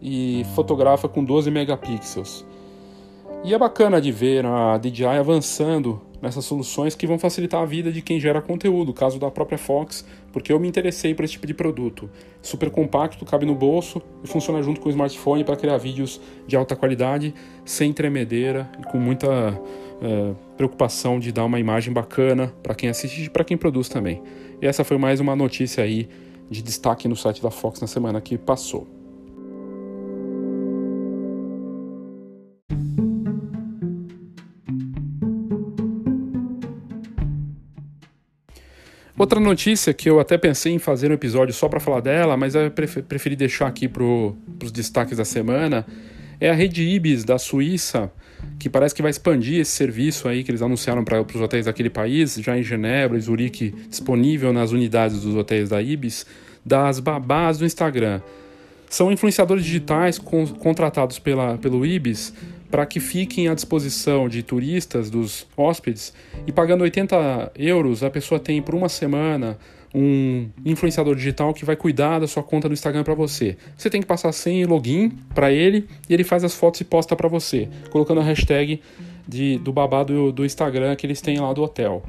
e 0.01 0.47
fotografa 0.55 1.07
com 1.11 1.23
12 1.23 1.51
megapixels. 1.51 2.43
E 3.45 3.53
é 3.53 3.59
bacana 3.59 4.01
de 4.01 4.11
ver 4.11 4.47
a 4.47 4.79
DJI 4.79 5.05
avançando 5.05 6.01
nessas 6.21 6.45
soluções 6.45 6.95
que 6.95 7.07
vão 7.07 7.19
facilitar 7.19 7.63
a 7.63 7.65
vida 7.65 7.91
de 7.91 8.03
quem 8.03 8.21
gera 8.21 8.41
conteúdo, 8.43 8.93
caso 8.93 9.19
da 9.19 9.31
própria 9.31 9.59
Fox, 9.59 10.05
porque 10.33 10.53
eu 10.53 10.61
me 10.61 10.69
interessei 10.69 11.15
por 11.15 11.25
esse 11.25 11.35
tipo 11.35 11.47
de 11.47 11.55
produto. 11.55 12.11
Super 12.43 12.71
compacto, 12.71 13.25
cabe 13.25 13.47
no 13.47 13.55
bolso 13.55 14.03
e 14.23 14.29
funciona 14.29 14.63
junto 14.63 14.81
com 14.81 14.89
o 14.89 14.91
smartphone 14.91 15.45
para 15.45 15.57
criar 15.57 15.79
vídeos 15.79 16.21
de 16.47 16.57
alta 16.57 16.77
qualidade, 16.77 17.35
sem 17.65 17.93
tremedeira 17.93 18.71
e 18.79 18.83
com 18.85 18.99
muita 18.99 19.59
é, 20.03 20.35
preocupação 20.57 21.19
de 21.19 21.33
dar 21.33 21.45
uma 21.45 21.59
imagem 21.59 21.93
bacana 21.93 22.55
para 22.63 22.75
quem 22.75 22.89
assiste 22.89 23.25
e 23.25 23.31
para 23.31 23.45
quem 23.45 23.57
produz 23.57 23.89
também. 23.89 24.23
E 24.61 24.67
essa 24.67 24.85
foi 24.85 24.99
mais 24.99 25.21
uma 25.21 25.35
notícia 25.35 25.83
aí 25.83 26.09
de 26.51 26.63
destaque 26.63 27.07
no 27.09 27.17
site 27.17 27.43
da 27.43 27.51
Fox 27.51 27.81
na 27.81 27.87
semana 27.87 28.21
que 28.21 28.37
passou. 28.37 29.00
Outra 39.21 39.39
notícia 39.39 39.93
que 39.93 40.09
eu 40.09 40.19
até 40.19 40.39
pensei 40.39 40.73
em 40.73 40.79
fazer 40.79 41.11
um 41.11 41.13
episódio 41.13 41.53
só 41.53 41.69
para 41.69 41.79
falar 41.79 42.01
dela, 42.01 42.39
mas 42.39 42.55
eu 42.55 42.71
preferi 42.71 43.37
deixar 43.37 43.67
aqui 43.67 43.87
para 43.87 44.03
os 44.03 44.73
destaques 44.73 45.19
da 45.19 45.27
semana, 45.27 45.85
é 46.41 46.49
a 46.49 46.55
rede 46.55 46.83
Ibis 46.83 47.23
da 47.23 47.37
Suíça, 47.39 48.11
que 48.59 48.71
parece 48.71 48.95
que 48.95 49.03
vai 49.03 49.11
expandir 49.11 49.61
esse 49.61 49.73
serviço 49.73 50.27
aí 50.27 50.43
que 50.43 50.51
eles 50.51 50.63
anunciaram 50.63 51.05
para 51.05 51.21
os 51.21 51.37
hotéis 51.39 51.67
daquele 51.67 51.91
país, 51.91 52.37
já 52.37 52.57
em 52.57 52.63
Genebra 52.63 53.19
e 53.19 53.21
Zurique, 53.21 53.75
disponível 53.91 54.55
nas 54.55 54.73
unidades 54.73 55.21
dos 55.21 55.37
hotéis 55.37 55.69
da 55.69 55.83
Ibis, 55.83 56.25
das 56.65 56.99
babás 56.99 57.59
do 57.59 57.67
Instagram. 57.67 58.23
São 58.89 59.13
influenciadores 59.13 59.67
digitais 59.67 60.19
contratados 60.19 61.19
pela, 61.19 61.59
pelo 61.59 61.85
Ibis 61.85 62.33
para 62.71 62.87
que 62.87 63.01
fiquem 63.01 63.49
à 63.49 63.55
disposição 63.55 64.29
de 64.29 64.43
turistas, 64.43 65.11
dos 65.11 65.47
hóspedes, 65.57 66.13
e 66.47 66.53
pagando 66.53 66.83
80 66.83 67.53
euros, 67.57 68.03
a 68.05 68.11
pessoa 68.11 68.39
tem 68.39 68.63
por 68.63 68.75
uma 68.75 68.89
semana 68.89 69.59
um 69.93 70.49
influenciador 70.65 71.17
digital 71.17 71.53
que 71.53 71.65
vai 71.65 71.75
cuidar 71.75 72.21
da 72.21 72.29
sua 72.29 72.43
conta 72.43 72.69
no 72.69 72.75
Instagram 72.75 73.03
para 73.03 73.15
você. 73.15 73.57
Você 73.77 73.91
tem 73.91 74.01
que 74.01 74.07
passar 74.07 74.31
sem 74.33 74.65
login 74.65 75.11
para 75.35 75.51
ele 75.51 75.89
e 76.09 76.15
ele 76.15 76.23
faz 76.23 76.45
as 76.45 76.55
fotos 76.55 76.81
e 76.81 76.85
posta 76.85 77.17
para 77.17 77.29
você, 77.29 77.69
colocando 77.91 78.21
a 78.21 78.25
hashtag 78.25 78.81
de, 79.27 79.59
do 79.59 79.73
babado 79.73 80.31
do 80.31 80.45
Instagram 80.45 80.95
que 80.95 81.07
eles 81.07 81.21
têm 81.21 81.41
lá 81.41 81.53
do 81.53 81.63
hotel. 81.63 82.05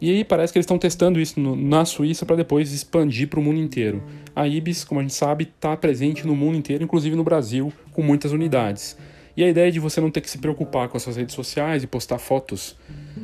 E 0.00 0.10
aí 0.10 0.24
parece 0.24 0.52
que 0.52 0.58
eles 0.58 0.64
estão 0.64 0.78
testando 0.78 1.20
isso 1.20 1.40
no, 1.40 1.56
na 1.56 1.84
Suíça 1.84 2.24
para 2.24 2.36
depois 2.36 2.72
expandir 2.72 3.28
para 3.28 3.40
o 3.40 3.42
mundo 3.42 3.58
inteiro. 3.58 4.02
A 4.34 4.46
Ibis, 4.46 4.84
como 4.84 5.00
a 5.00 5.02
gente 5.02 5.14
sabe, 5.14 5.44
está 5.44 5.76
presente 5.76 6.26
no 6.26 6.36
mundo 6.36 6.56
inteiro, 6.56 6.84
inclusive 6.84 7.16
no 7.16 7.24
Brasil, 7.24 7.72
com 7.92 8.00
muitas 8.00 8.30
unidades. 8.30 8.96
E 9.38 9.44
a 9.44 9.48
ideia 9.48 9.70
de 9.70 9.78
você 9.78 10.00
não 10.00 10.10
ter 10.10 10.20
que 10.20 10.28
se 10.28 10.38
preocupar 10.38 10.88
com 10.88 10.96
as 10.96 11.04
suas 11.04 11.16
redes 11.16 11.32
sociais 11.32 11.84
e 11.84 11.86
postar 11.86 12.18
fotos 12.18 12.74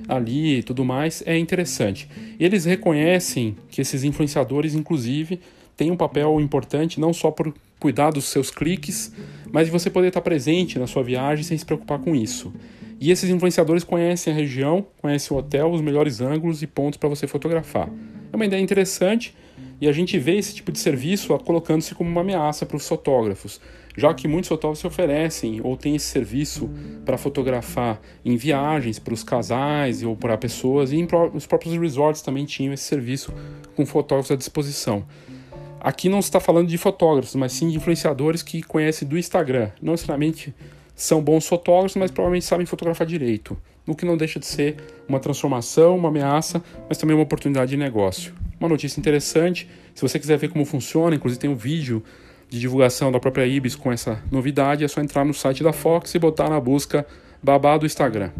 ali 0.06 0.58
e 0.58 0.62
tudo 0.62 0.84
mais 0.84 1.24
é 1.26 1.36
interessante. 1.36 2.08
Eles 2.38 2.64
reconhecem 2.64 3.56
que 3.68 3.80
esses 3.80 4.04
influenciadores, 4.04 4.76
inclusive, 4.76 5.40
têm 5.76 5.90
um 5.90 5.96
papel 5.96 6.40
importante 6.40 7.00
não 7.00 7.12
só 7.12 7.32
por 7.32 7.52
cuidar 7.80 8.12
dos 8.12 8.26
seus 8.26 8.48
cliques, 8.48 9.12
mas 9.50 9.66
de 9.66 9.72
você 9.72 9.90
poder 9.90 10.06
estar 10.06 10.20
presente 10.20 10.78
na 10.78 10.86
sua 10.86 11.02
viagem 11.02 11.42
sem 11.42 11.58
se 11.58 11.66
preocupar 11.66 11.98
com 11.98 12.14
isso. 12.14 12.54
E 13.00 13.10
esses 13.10 13.28
influenciadores 13.28 13.82
conhecem 13.82 14.32
a 14.32 14.36
região, 14.36 14.86
conhecem 15.02 15.36
o 15.36 15.40
hotel, 15.40 15.72
os 15.72 15.80
melhores 15.80 16.20
ângulos 16.20 16.62
e 16.62 16.66
pontos 16.68 16.96
para 16.96 17.08
você 17.08 17.26
fotografar. 17.26 17.90
É 18.32 18.36
uma 18.36 18.46
ideia 18.46 18.62
interessante 18.62 19.34
e 19.80 19.88
a 19.88 19.92
gente 19.92 20.18
vê 20.18 20.36
esse 20.36 20.54
tipo 20.54 20.72
de 20.72 20.78
serviço 20.78 21.36
colocando-se 21.38 21.94
como 21.94 22.10
uma 22.10 22.20
ameaça 22.20 22.64
para 22.64 22.76
os 22.76 22.86
fotógrafos 22.86 23.60
já 23.96 24.12
que 24.12 24.26
muitos 24.26 24.48
fotógrafos 24.48 24.84
oferecem 24.84 25.60
ou 25.62 25.76
têm 25.76 25.96
esse 25.96 26.06
serviço 26.06 26.68
para 27.04 27.16
fotografar 27.16 28.00
em 28.24 28.36
viagens 28.36 28.98
para 28.98 29.14
os 29.14 29.22
casais 29.22 30.02
ou 30.02 30.16
para 30.16 30.36
pessoas, 30.36 30.92
e 30.92 31.06
os 31.32 31.46
próprios 31.46 31.76
resorts 31.76 32.20
também 32.20 32.44
tinham 32.44 32.72
esse 32.74 32.84
serviço 32.84 33.32
com 33.76 33.86
fotógrafos 33.86 34.32
à 34.32 34.36
disposição. 34.36 35.04
Aqui 35.80 36.08
não 36.08 36.20
se 36.22 36.28
está 36.28 36.40
falando 36.40 36.68
de 36.68 36.78
fotógrafos, 36.78 37.34
mas 37.34 37.52
sim 37.52 37.68
de 37.68 37.76
influenciadores 37.76 38.42
que 38.42 38.62
conhecem 38.62 39.06
do 39.06 39.18
Instagram. 39.18 39.70
Não 39.82 39.92
necessariamente 39.92 40.54
são 40.94 41.22
bons 41.22 41.46
fotógrafos, 41.46 41.96
mas 41.96 42.10
provavelmente 42.10 42.46
sabem 42.46 42.64
fotografar 42.64 43.06
direito. 43.06 43.56
O 43.86 43.94
que 43.94 44.06
não 44.06 44.16
deixa 44.16 44.40
de 44.40 44.46
ser 44.46 44.76
uma 45.06 45.20
transformação, 45.20 45.96
uma 45.96 46.08
ameaça, 46.08 46.62
mas 46.88 46.96
também 46.96 47.14
uma 47.14 47.22
oportunidade 47.22 47.72
de 47.72 47.76
negócio. 47.76 48.34
Uma 48.58 48.68
notícia 48.68 49.00
interessante. 49.00 49.68
Se 49.94 50.02
você 50.02 50.18
quiser 50.18 50.38
ver 50.38 50.48
como 50.48 50.64
funciona, 50.64 51.14
inclusive 51.14 51.40
tem 51.40 51.50
um 51.50 51.56
vídeo 51.56 52.02
de 52.48 52.60
divulgação 52.60 53.10
da 53.10 53.18
própria 53.18 53.46
Ibis 53.46 53.74
com 53.74 53.90
essa 53.90 54.22
novidade, 54.30 54.84
é 54.84 54.88
só 54.88 55.00
entrar 55.00 55.24
no 55.24 55.34
site 55.34 55.62
da 55.62 55.72
Fox 55.72 56.14
e 56.14 56.18
botar 56.18 56.48
na 56.48 56.60
busca 56.60 57.06
babá 57.42 57.76
do 57.76 57.86
Instagram. 57.86 58.30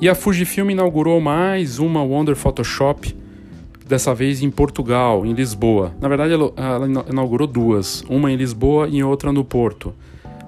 E 0.00 0.08
a 0.08 0.16
Fujifilm 0.16 0.70
inaugurou 0.70 1.20
mais 1.20 1.78
uma 1.78 2.02
Wonder 2.02 2.34
Photoshop, 2.34 3.16
dessa 3.92 4.14
vez 4.14 4.42
em 4.42 4.50
Portugal, 4.50 5.26
em 5.26 5.34
Lisboa. 5.34 5.94
Na 6.00 6.08
verdade, 6.08 6.32
ela 6.32 7.04
inaugurou 7.10 7.46
duas, 7.46 8.02
uma 8.08 8.32
em 8.32 8.36
Lisboa 8.36 8.88
e 8.88 9.04
outra 9.04 9.30
no 9.30 9.44
Porto, 9.44 9.92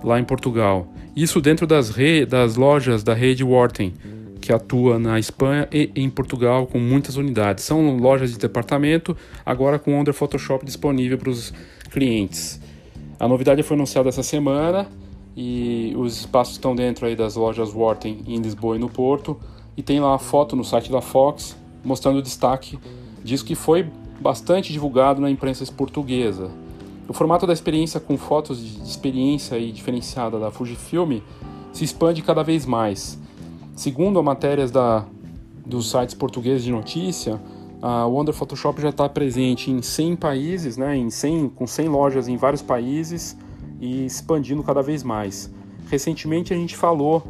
lá 0.03 0.19
em 0.19 0.25
Portugal. 0.25 0.89
Isso 1.15 1.43
dentro 1.43 1.67
das, 1.67 1.91
re... 1.91 2.25
das 2.25 2.57
lojas 2.57 3.03
da 3.03 3.13
rede 3.13 3.45
Worten, 3.45 3.93
que 4.41 4.51
atua 4.51 4.99
na 4.99 5.19
Espanha 5.19 5.69
e 5.71 5.91
em 5.95 6.09
Portugal 6.09 6.67
com 6.67 6.79
muitas 6.79 7.19
unidades. 7.19 7.65
São 7.65 7.99
lojas 7.99 8.33
de 8.33 8.39
departamento, 8.39 9.15
agora 9.45 9.79
com 9.79 9.93
o 9.93 9.95
Wonder 9.95 10.15
Photoshop 10.15 10.65
disponível 10.65 11.19
para 11.19 11.29
os 11.29 11.53
clientes. 11.91 12.59
A 13.21 13.29
novidade 13.29 13.63
foi 13.63 13.77
anunciada 13.77 14.09
essa 14.09 14.23
semana 14.23 14.89
e 15.37 15.93
os 15.99 16.21
espaços 16.21 16.55
estão 16.55 16.75
dentro 16.75 17.05
aí 17.05 17.15
das 17.15 17.37
lojas 17.37 17.75
Worten 17.75 18.23
em 18.27 18.39
Lisboa 18.39 18.77
e 18.77 18.79
no 18.79 18.89
Porto. 18.89 19.39
E 19.77 19.83
tem 19.83 20.01
lá 20.01 20.15
a 20.15 20.19
foto 20.19 20.57
no 20.57 20.65
site 20.65 20.91
da 20.91 21.03
Fox 21.03 21.55
mostrando 21.85 22.21
o 22.21 22.23
destaque 22.23 22.79
disso 23.25 23.45
que 23.45 23.55
foi 23.55 23.91
bastante 24.21 24.73
divulgado 24.73 25.21
na 25.21 25.31
imprensa 25.31 25.65
portuguesa. 25.73 26.51
O 27.09 27.13
formato 27.13 27.47
da 27.47 27.53
experiência 27.53 27.99
com 27.99 28.17
fotos 28.17 28.59
de 28.59 28.89
experiência 28.89 29.59
e 29.59 29.73
diferenciada 29.73 30.39
da 30.39 30.51
Fujifilm 30.51 31.21
se 31.73 31.85
expande 31.85 32.23
cada 32.23 32.43
vez 32.43 32.65
mais. 32.65 33.19
Segundo 33.75 34.23
matérias 34.23 34.71
da, 34.71 35.05
dos 35.67 35.91
sites 35.91 36.15
portugueses 36.15 36.63
de 36.63 36.71
notícia, 36.71 37.41
a 37.83 38.07
Wonder 38.07 38.33
Photoshop 38.33 38.81
já 38.81 38.91
está 38.91 39.09
presente 39.09 39.71
em 39.71 39.83
100 39.83 40.17
países, 40.17 40.77
né, 40.77 40.97
em 40.97 41.11
100, 41.11 41.51
com 41.51 41.67
100 41.67 41.89
lojas 41.89 42.29
em 42.29 42.37
vários 42.37 42.63
países 42.63 43.37
e 43.81 44.07
expandindo 44.07 44.63
cada 44.63 44.81
vez 44.81 45.03
mais. 45.03 45.53
Recentemente 45.91 46.55
a 46.55 46.57
gente 46.57 46.77
falou 46.77 47.23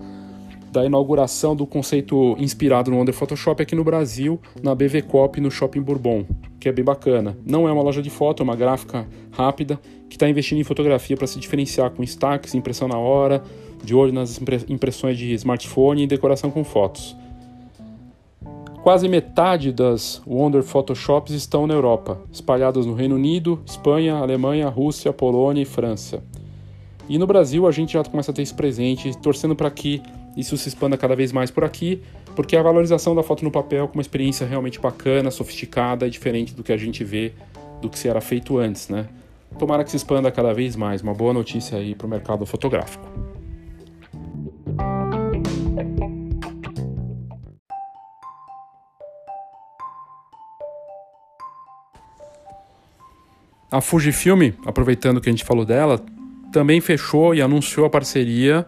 da 0.75 0.85
inauguração 0.85 1.55
do 1.55 1.65
conceito 1.65 2.35
inspirado 2.37 2.91
no 2.91 2.99
Wonder 2.99 3.15
Photoshop 3.15 3.63
aqui 3.63 3.77
no 3.77 3.85
Brasil, 3.85 4.41
na 4.61 4.75
BV 4.75 5.03
Cop 5.03 5.41
no 5.41 5.49
Shopping 5.49 5.81
Bourbon, 5.81 6.27
que 6.59 6.69
é 6.69 6.73
bem 6.73 6.85
bacana. 6.85 7.39
Não 7.47 7.69
é 7.69 7.73
uma 7.73 7.81
loja 7.81 8.03
de 8.03 8.11
foto, 8.11 8.43
é 8.43 8.45
uma 8.45 8.57
gráfica 8.57 9.07
rápida 9.31 9.79
que 10.11 10.17
está 10.17 10.29
investindo 10.29 10.59
em 10.59 10.65
fotografia 10.65 11.17
para 11.17 11.29
se 11.29 11.39
diferenciar 11.39 11.91
com 11.91 12.03
destaques, 12.03 12.57
impressão 12.57 12.89
na 12.89 12.99
hora, 12.99 13.41
de 13.85 13.95
olho 13.95 14.13
nas 14.13 14.41
impressões 14.69 15.17
de 15.17 15.33
smartphone 15.35 16.03
e 16.03 16.07
decoração 16.09 16.51
com 16.51 16.65
fotos. 16.65 17.17
Quase 18.83 19.09
metade 19.09 19.71
das 19.71 20.21
Wonder 20.27 20.65
Photoshops 20.65 21.33
estão 21.33 21.69
na 21.69 21.75
Europa, 21.75 22.21
espalhadas 22.33 22.85
no 22.85 22.95
Reino 22.95 23.15
Unido, 23.15 23.61
Espanha, 23.65 24.17
Alemanha, 24.17 24.69
Rússia, 24.69 25.13
Polônia 25.13 25.63
e 25.63 25.65
França. 25.65 26.21
E 27.09 27.17
no 27.17 27.29
Brasil 27.29 27.65
a 27.65 27.71
gente 27.71 27.93
já 27.93 28.03
começa 28.03 28.33
a 28.33 28.35
ter 28.35 28.43
isso 28.43 28.57
presente, 28.57 29.17
torcendo 29.19 29.55
para 29.55 29.71
que 29.71 30.03
isso 30.37 30.57
se 30.57 30.69
expanda 30.69 30.97
cada 30.97 31.15
vez 31.15 31.33
mais 31.33 31.51
por 31.51 31.65
aqui, 31.65 32.03
porque 32.35 32.57
a 32.57 32.63
valorização 32.63 33.15
da 33.15 33.23
foto 33.23 33.45
no 33.45 33.51
papel 33.51 33.87
como 33.87 33.99
uma 33.99 34.03
experiência 34.03 34.47
realmente 34.47 34.81
bacana, 34.81 35.31
sofisticada 35.31 36.07
e 36.07 36.11
diferente 36.11 36.55
do 36.55 36.63
que 36.63 36.73
a 36.73 36.77
gente 36.77 37.05
vê 37.05 37.33
do 37.81 37.89
que 37.89 37.99
se 37.99 38.09
era 38.09 38.21
feito 38.21 38.59
antes, 38.59 38.89
né? 38.89 39.07
Tomara 39.59 39.85
que 39.85 39.91
se 39.91 39.97
expanda 39.97 40.31
cada 40.33 40.53
vez 40.53 40.75
mais. 40.75 41.03
Uma 41.03 41.15
boa 41.15 41.33
notícia 41.33 41.79
aí 41.79 41.95
para 41.95 42.07
o 42.07 42.11
mercado 42.11 42.45
fotográfico. 42.45 43.07
A 53.71 53.81
Fujifilm, 53.81 54.53
aproveitando 54.65 55.21
que 55.21 55.29
a 55.29 55.33
gente 55.33 55.45
falou 55.45 55.65
dela, 55.65 56.01
também 56.53 56.81
fechou 56.81 57.35
e 57.35 57.43
anunciou 57.43 57.85
a 57.85 57.91
parceria 57.91 58.65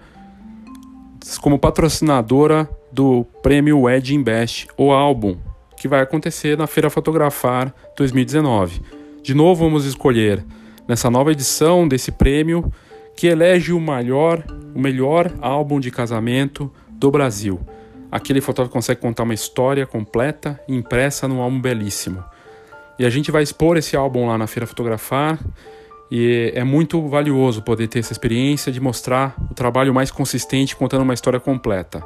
como 1.40 1.58
patrocinadora 1.58 2.68
do 2.92 3.26
prêmio 3.42 3.90
Edge 3.90 4.16
Best, 4.18 4.68
o 4.76 4.92
álbum, 4.92 5.36
que 5.76 5.88
vai 5.88 6.00
acontecer 6.00 6.56
na 6.56 6.66
Feira 6.66 6.88
Fotografar 6.88 7.74
2019. 7.96 8.80
De 9.22 9.34
novo, 9.34 9.64
vamos 9.64 9.84
escolher 9.84 10.44
nessa 10.86 11.10
nova 11.10 11.32
edição 11.32 11.88
desse 11.88 12.12
prêmio 12.12 12.72
que 13.16 13.26
elege 13.26 13.72
o 13.72 13.80
melhor, 13.80 14.44
o 14.74 14.78
melhor 14.78 15.32
álbum 15.40 15.80
de 15.80 15.90
casamento 15.90 16.72
do 16.90 17.10
Brasil. 17.10 17.60
Aquele 18.10 18.40
fotógrafo 18.40 18.72
consegue 18.72 19.00
contar 19.00 19.24
uma 19.24 19.34
história 19.34 19.84
completa 19.84 20.60
impressa 20.68 21.26
num 21.26 21.40
álbum 21.40 21.60
belíssimo. 21.60 22.22
E 22.98 23.04
a 23.04 23.10
gente 23.10 23.30
vai 23.30 23.42
expor 23.42 23.76
esse 23.76 23.96
álbum 23.96 24.28
lá 24.28 24.38
na 24.38 24.46
Feira 24.46 24.66
Fotografar 24.66 25.38
e 26.10 26.52
é 26.54 26.62
muito 26.62 27.06
valioso 27.08 27.62
poder 27.62 27.88
ter 27.88 27.98
essa 27.98 28.12
experiência 28.12 28.70
de 28.70 28.80
mostrar 28.80 29.34
o 29.50 29.54
trabalho 29.54 29.92
mais 29.92 30.10
consistente 30.10 30.76
contando 30.76 31.02
uma 31.02 31.14
história 31.14 31.40
completa. 31.40 32.04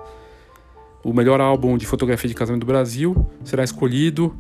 O 1.03 1.13
melhor 1.13 1.41
álbum 1.41 1.77
de 1.77 1.87
fotografia 1.87 2.29
de 2.29 2.35
casamento 2.35 2.61
do 2.61 2.67
Brasil 2.67 3.27
será 3.45 3.65
escolhido 3.65 4.35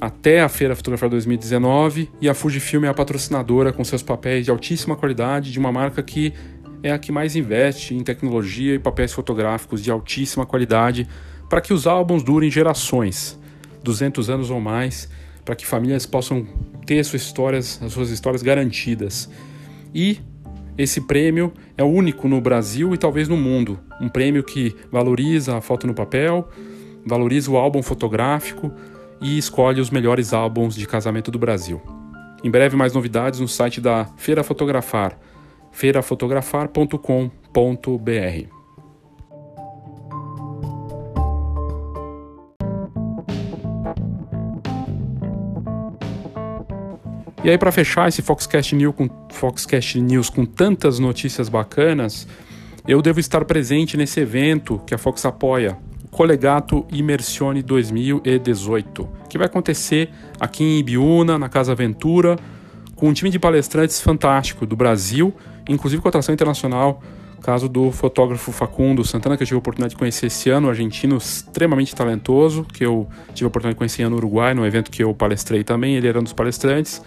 até 0.00 0.40
a 0.40 0.48
Feira 0.48 0.74
Fotografar 0.74 1.08
2019 1.08 2.10
e 2.20 2.28
a 2.28 2.34
Fujifilm 2.34 2.84
é 2.84 2.88
a 2.88 2.94
patrocinadora 2.94 3.72
com 3.72 3.84
seus 3.84 4.02
papéis 4.02 4.44
de 4.44 4.50
altíssima 4.50 4.96
qualidade 4.96 5.52
de 5.52 5.58
uma 5.60 5.70
marca 5.70 6.02
que 6.02 6.32
é 6.82 6.90
a 6.90 6.98
que 6.98 7.12
mais 7.12 7.36
investe 7.36 7.94
em 7.94 8.02
tecnologia 8.02 8.74
e 8.74 8.78
papéis 8.80 9.12
fotográficos 9.12 9.80
de 9.80 9.90
altíssima 9.90 10.44
qualidade 10.44 11.06
para 11.48 11.60
que 11.60 11.72
os 11.72 11.86
álbuns 11.86 12.24
durem 12.24 12.50
gerações, 12.50 13.38
200 13.84 14.28
anos 14.28 14.50
ou 14.50 14.60
mais, 14.60 15.08
para 15.44 15.54
que 15.54 15.66
famílias 15.66 16.06
possam 16.06 16.46
ter 16.86 17.04
suas 17.04 17.22
histórias, 17.22 17.80
as 17.82 17.92
suas 17.92 18.10
histórias 18.10 18.42
garantidas. 18.42 19.28
E 19.94 20.18
esse 20.76 21.02
prêmio 21.02 21.52
é 21.76 21.84
único 21.84 22.28
no 22.28 22.40
Brasil 22.40 22.94
e 22.94 22.98
talvez 22.98 23.28
no 23.28 23.36
mundo, 23.36 23.78
um 24.00 24.08
prêmio 24.08 24.42
que 24.42 24.74
valoriza 24.90 25.56
a 25.56 25.60
foto 25.60 25.86
no 25.86 25.94
papel, 25.94 26.48
valoriza 27.04 27.50
o 27.50 27.56
álbum 27.56 27.82
fotográfico 27.82 28.72
e 29.20 29.36
escolhe 29.36 29.80
os 29.80 29.90
melhores 29.90 30.32
álbuns 30.32 30.74
de 30.74 30.86
casamento 30.86 31.30
do 31.30 31.38
Brasil. 31.38 31.80
Em 32.42 32.50
breve 32.50 32.76
mais 32.76 32.92
novidades 32.92 33.38
no 33.38 33.46
site 33.46 33.80
da 33.80 34.06
Feira 34.16 34.42
Fotografar, 34.42 35.16
feirafotografar.com.br. 35.70 38.61
E 47.44 47.50
aí, 47.50 47.58
para 47.58 47.72
fechar 47.72 48.08
esse 48.08 48.22
Foxcast 48.22 48.72
News, 48.76 48.94
com, 48.94 49.08
Foxcast 49.30 50.00
News 50.00 50.30
com 50.30 50.44
tantas 50.44 51.00
notícias 51.00 51.48
bacanas, 51.48 52.28
eu 52.86 53.02
devo 53.02 53.18
estar 53.18 53.44
presente 53.44 53.96
nesse 53.96 54.20
evento 54.20 54.80
que 54.86 54.94
a 54.94 54.98
Fox 54.98 55.26
apoia, 55.26 55.76
o 56.04 56.08
Colegato 56.08 56.86
Immersione 56.92 57.60
2018, 57.60 59.08
que 59.28 59.38
vai 59.38 59.48
acontecer 59.48 60.10
aqui 60.38 60.62
em 60.62 60.78
Ibiúna, 60.78 61.36
na 61.36 61.48
Casa 61.48 61.72
Aventura, 61.72 62.38
com 62.94 63.08
um 63.08 63.12
time 63.12 63.28
de 63.28 63.40
palestrantes 63.40 64.00
fantástico 64.00 64.64
do 64.64 64.76
Brasil, 64.76 65.34
inclusive 65.68 66.00
com 66.00 66.08
atração 66.08 66.32
internacional, 66.32 67.02
caso 67.42 67.68
do 67.68 67.90
fotógrafo 67.90 68.52
Facundo 68.52 69.04
Santana, 69.04 69.36
que 69.36 69.42
eu 69.42 69.46
tive 69.48 69.56
a 69.56 69.58
oportunidade 69.58 69.94
de 69.94 69.98
conhecer 69.98 70.26
esse 70.26 70.48
ano, 70.48 70.68
um 70.68 70.70
argentino 70.70 71.16
extremamente 71.16 71.92
talentoso, 71.92 72.64
que 72.72 72.86
eu 72.86 73.08
tive 73.34 73.46
a 73.46 73.48
oportunidade 73.48 73.74
de 73.74 73.78
conhecer 73.78 74.08
no 74.08 74.14
Uruguai, 74.14 74.54
no 74.54 74.64
evento 74.64 74.92
que 74.92 75.02
eu 75.02 75.12
palestrei 75.12 75.64
também, 75.64 75.96
ele 75.96 76.06
era 76.06 76.20
um 76.20 76.22
dos 76.22 76.32
palestrantes 76.32 77.02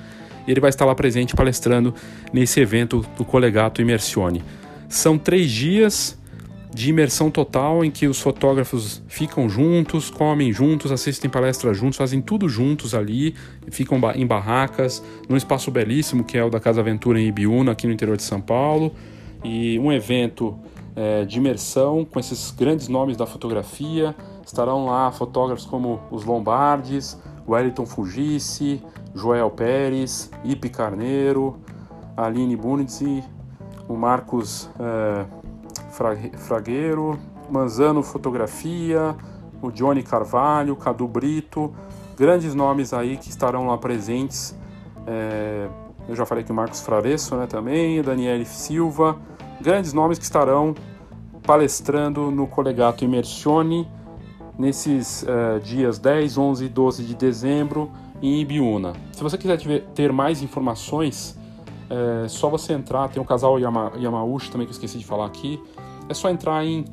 e 0.48 0.52
ele 0.52 0.60
vai 0.60 0.70
estar 0.70 0.86
lá 0.86 0.96
presente 0.96 1.36
palestrando 1.36 1.94
nesse 2.32 2.60
evento 2.60 3.06
do 3.18 3.26
Colegato 3.26 3.82
Immersione. 3.82 4.44
São 4.88 5.18
três 5.18 5.50
dias 5.50 6.18
de 6.76 6.90
imersão 6.90 7.32
total 7.32 7.86
em 7.86 7.90
que 7.90 8.06
os 8.06 8.20
fotógrafos 8.20 9.02
ficam 9.08 9.48
juntos, 9.48 10.10
comem 10.10 10.52
juntos, 10.52 10.92
assistem 10.92 11.30
palestras 11.30 11.78
juntos, 11.78 11.98
fazem 11.98 12.22
tudo 12.22 12.50
juntos 12.50 12.94
ali, 12.94 13.34
ficam 13.70 13.98
em 14.14 14.28
barracas, 14.28 15.02
num 15.30 15.38
espaço 15.38 15.72
belíssimo 15.72 16.26
que 16.26 16.38
é 16.38 16.44
o 16.44 16.50
da 16.50 16.60
Casa 16.60 16.82
Aventura 16.82 17.18
em 17.18 17.28
Ibiúna, 17.28 17.72
aqui 17.72 17.88
no 17.88 17.94
interior 17.94 18.18
de 18.18 18.24
São 18.24 18.42
Paulo, 18.42 18.92
e 19.42 19.80
um 19.80 19.90
evento 19.90 20.60
é, 20.96 21.24
de 21.24 21.38
imersão 21.38 22.04
com 22.04 22.20
esses 22.20 22.52
grandes 22.52 22.90
nomes 22.90 23.16
da 23.16 23.26
fotografia. 23.26 24.14
Estarão 24.46 24.86
lá 24.86 25.12
fotógrafos 25.12 25.66
como 25.66 26.02
os 26.12 26.26
Lombardes, 26.26 27.18
Wellington 27.48 27.86
Fugisse, 27.86 28.82
Joel 29.16 29.50
Pérez, 29.50 30.30
Ipe 30.44 30.70
Carneiro, 30.70 31.58
Aline 32.18 32.56
Bunitzi, 32.56 33.24
o 33.88 33.96
Marcos 33.96 34.70
é, 34.80 35.26
Fragueiro, 36.38 37.18
Manzano 37.50 38.04
Fotografia, 38.04 39.16
o 39.62 39.72
Johnny 39.72 40.04
Carvalho, 40.04 40.76
Cadu 40.76 41.08
Brito, 41.08 41.74
grandes 42.18 42.54
nomes 42.54 42.94
aí 42.94 43.16
que 43.16 43.30
estarão 43.30 43.68
lá 43.68 43.78
presentes. 43.78 44.56
É, 45.08 45.70
eu 46.08 46.16
já 46.16 46.26
falei 46.26 46.44
que 46.44 46.52
o 46.52 46.56
Marcos 46.56 46.82
Fraresso 46.82 47.36
né, 47.36 47.48
também, 47.48 48.02
Daniele 48.02 48.46
Silva, 48.46 49.18
grandes 49.62 49.94
nomes 49.94 50.18
que 50.20 50.26
estarão 50.26 50.76
palestrando 51.42 52.30
no 52.32 52.48
Colegato 52.48 53.06
Immersione 53.06 53.88
nesses 54.58 55.24
uh, 55.24 55.60
dias 55.62 56.00
10, 56.00 56.38
11 56.38 56.66
e 56.66 56.70
12 56.70 57.04
de 57.04 57.16
dezembro 57.16 57.92
em 58.22 58.42
Ibiúna. 58.42 58.94
Se 59.12 59.24
você 59.24 59.38
quiser 59.38 59.58
ter 59.94 60.12
mais 60.12 60.42
informações, 60.42 61.38
é 61.90 62.28
só 62.28 62.50
você 62.50 62.74
entrar, 62.74 63.08
tem 63.10 63.22
o 63.22 63.26
casal 63.26 63.60
Yama, 63.60 63.94
Yamauchi 63.98 64.52
também 64.52 64.66
que 64.66 64.72
eu 64.72 64.76
esqueci 64.76 64.98
de 64.98 65.06
falar 65.06 65.26
aqui, 65.26 65.62
é 66.10 66.14
só 66.14 66.30
entrar 66.30 66.66
em, 66.66 66.86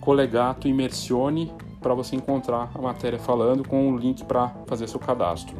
Colegato 0.00 0.68
Immersione 0.68 1.52
para 1.84 1.92
você 1.92 2.16
encontrar 2.16 2.70
a 2.74 2.80
matéria 2.80 3.18
falando 3.18 3.68
com 3.68 3.92
o 3.92 3.98
link 3.98 4.24
para 4.24 4.48
fazer 4.66 4.88
seu 4.88 4.98
cadastro. 4.98 5.54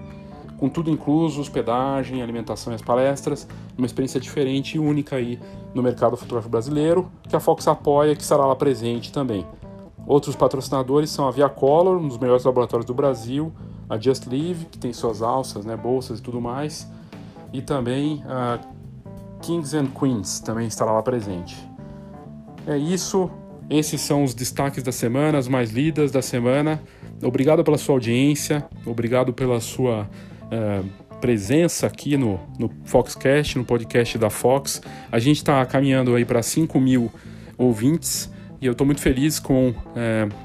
Com 0.56 0.70
tudo 0.70 0.90
incluso, 0.90 1.38
hospedagem, 1.38 2.22
alimentação 2.22 2.72
e 2.72 2.76
as 2.76 2.80
palestras, 2.80 3.46
uma 3.76 3.86
experiência 3.86 4.18
diferente 4.18 4.76
e 4.76 4.78
única 4.78 5.16
aí 5.16 5.38
no 5.74 5.82
mercado 5.82 6.16
fotográfico 6.16 6.50
brasileiro, 6.50 7.10
que 7.28 7.36
a 7.36 7.40
Fox 7.40 7.68
apoia, 7.68 8.16
que 8.16 8.22
estará 8.22 8.46
lá 8.46 8.56
presente 8.56 9.12
também. 9.12 9.46
Outros 10.06 10.34
patrocinadores 10.34 11.10
são 11.10 11.28
a 11.28 11.30
Via 11.30 11.48
Color, 11.50 11.98
um 11.98 12.08
dos 12.08 12.16
melhores 12.16 12.44
laboratórios 12.44 12.86
do 12.86 12.94
Brasil, 12.94 13.52
a 13.90 13.98
Just 13.98 14.26
Live, 14.26 14.64
que 14.66 14.78
tem 14.78 14.94
suas 14.94 15.20
alças, 15.20 15.66
né, 15.66 15.76
bolsas 15.76 16.20
e 16.20 16.22
tudo 16.22 16.40
mais, 16.40 16.90
e 17.52 17.60
também 17.60 18.24
a 18.26 18.58
Kings 19.42 19.76
and 19.76 19.88
Queens 19.88 20.40
também 20.40 20.66
estará 20.66 20.92
lá 20.92 21.02
presente. 21.02 21.68
É 22.66 22.78
isso, 22.78 23.30
esses 23.70 24.00
são 24.00 24.24
os 24.24 24.34
destaques 24.34 24.82
da 24.82 24.92
semana, 24.92 25.38
as 25.38 25.48
mais 25.48 25.70
lidas 25.70 26.10
da 26.10 26.20
semana. 26.20 26.82
Obrigado 27.22 27.64
pela 27.64 27.78
sua 27.78 27.94
audiência, 27.94 28.64
obrigado 28.84 29.32
pela 29.32 29.60
sua 29.60 30.08
uh, 30.44 31.16
presença 31.20 31.86
aqui 31.86 32.16
no, 32.16 32.38
no 32.58 32.70
Foxcast, 32.84 33.56
no 33.56 33.64
podcast 33.64 34.18
da 34.18 34.28
Fox. 34.28 34.82
A 35.10 35.18
gente 35.18 35.38
está 35.38 35.64
caminhando 35.64 36.14
aí 36.14 36.24
para 36.24 36.42
5 36.42 36.78
mil 36.78 37.10
ouvintes 37.56 38.30
e 38.60 38.66
eu 38.66 38.72
estou 38.72 38.86
muito 38.86 39.00
feliz 39.00 39.38
com 39.38 39.70
uh, 39.70 39.74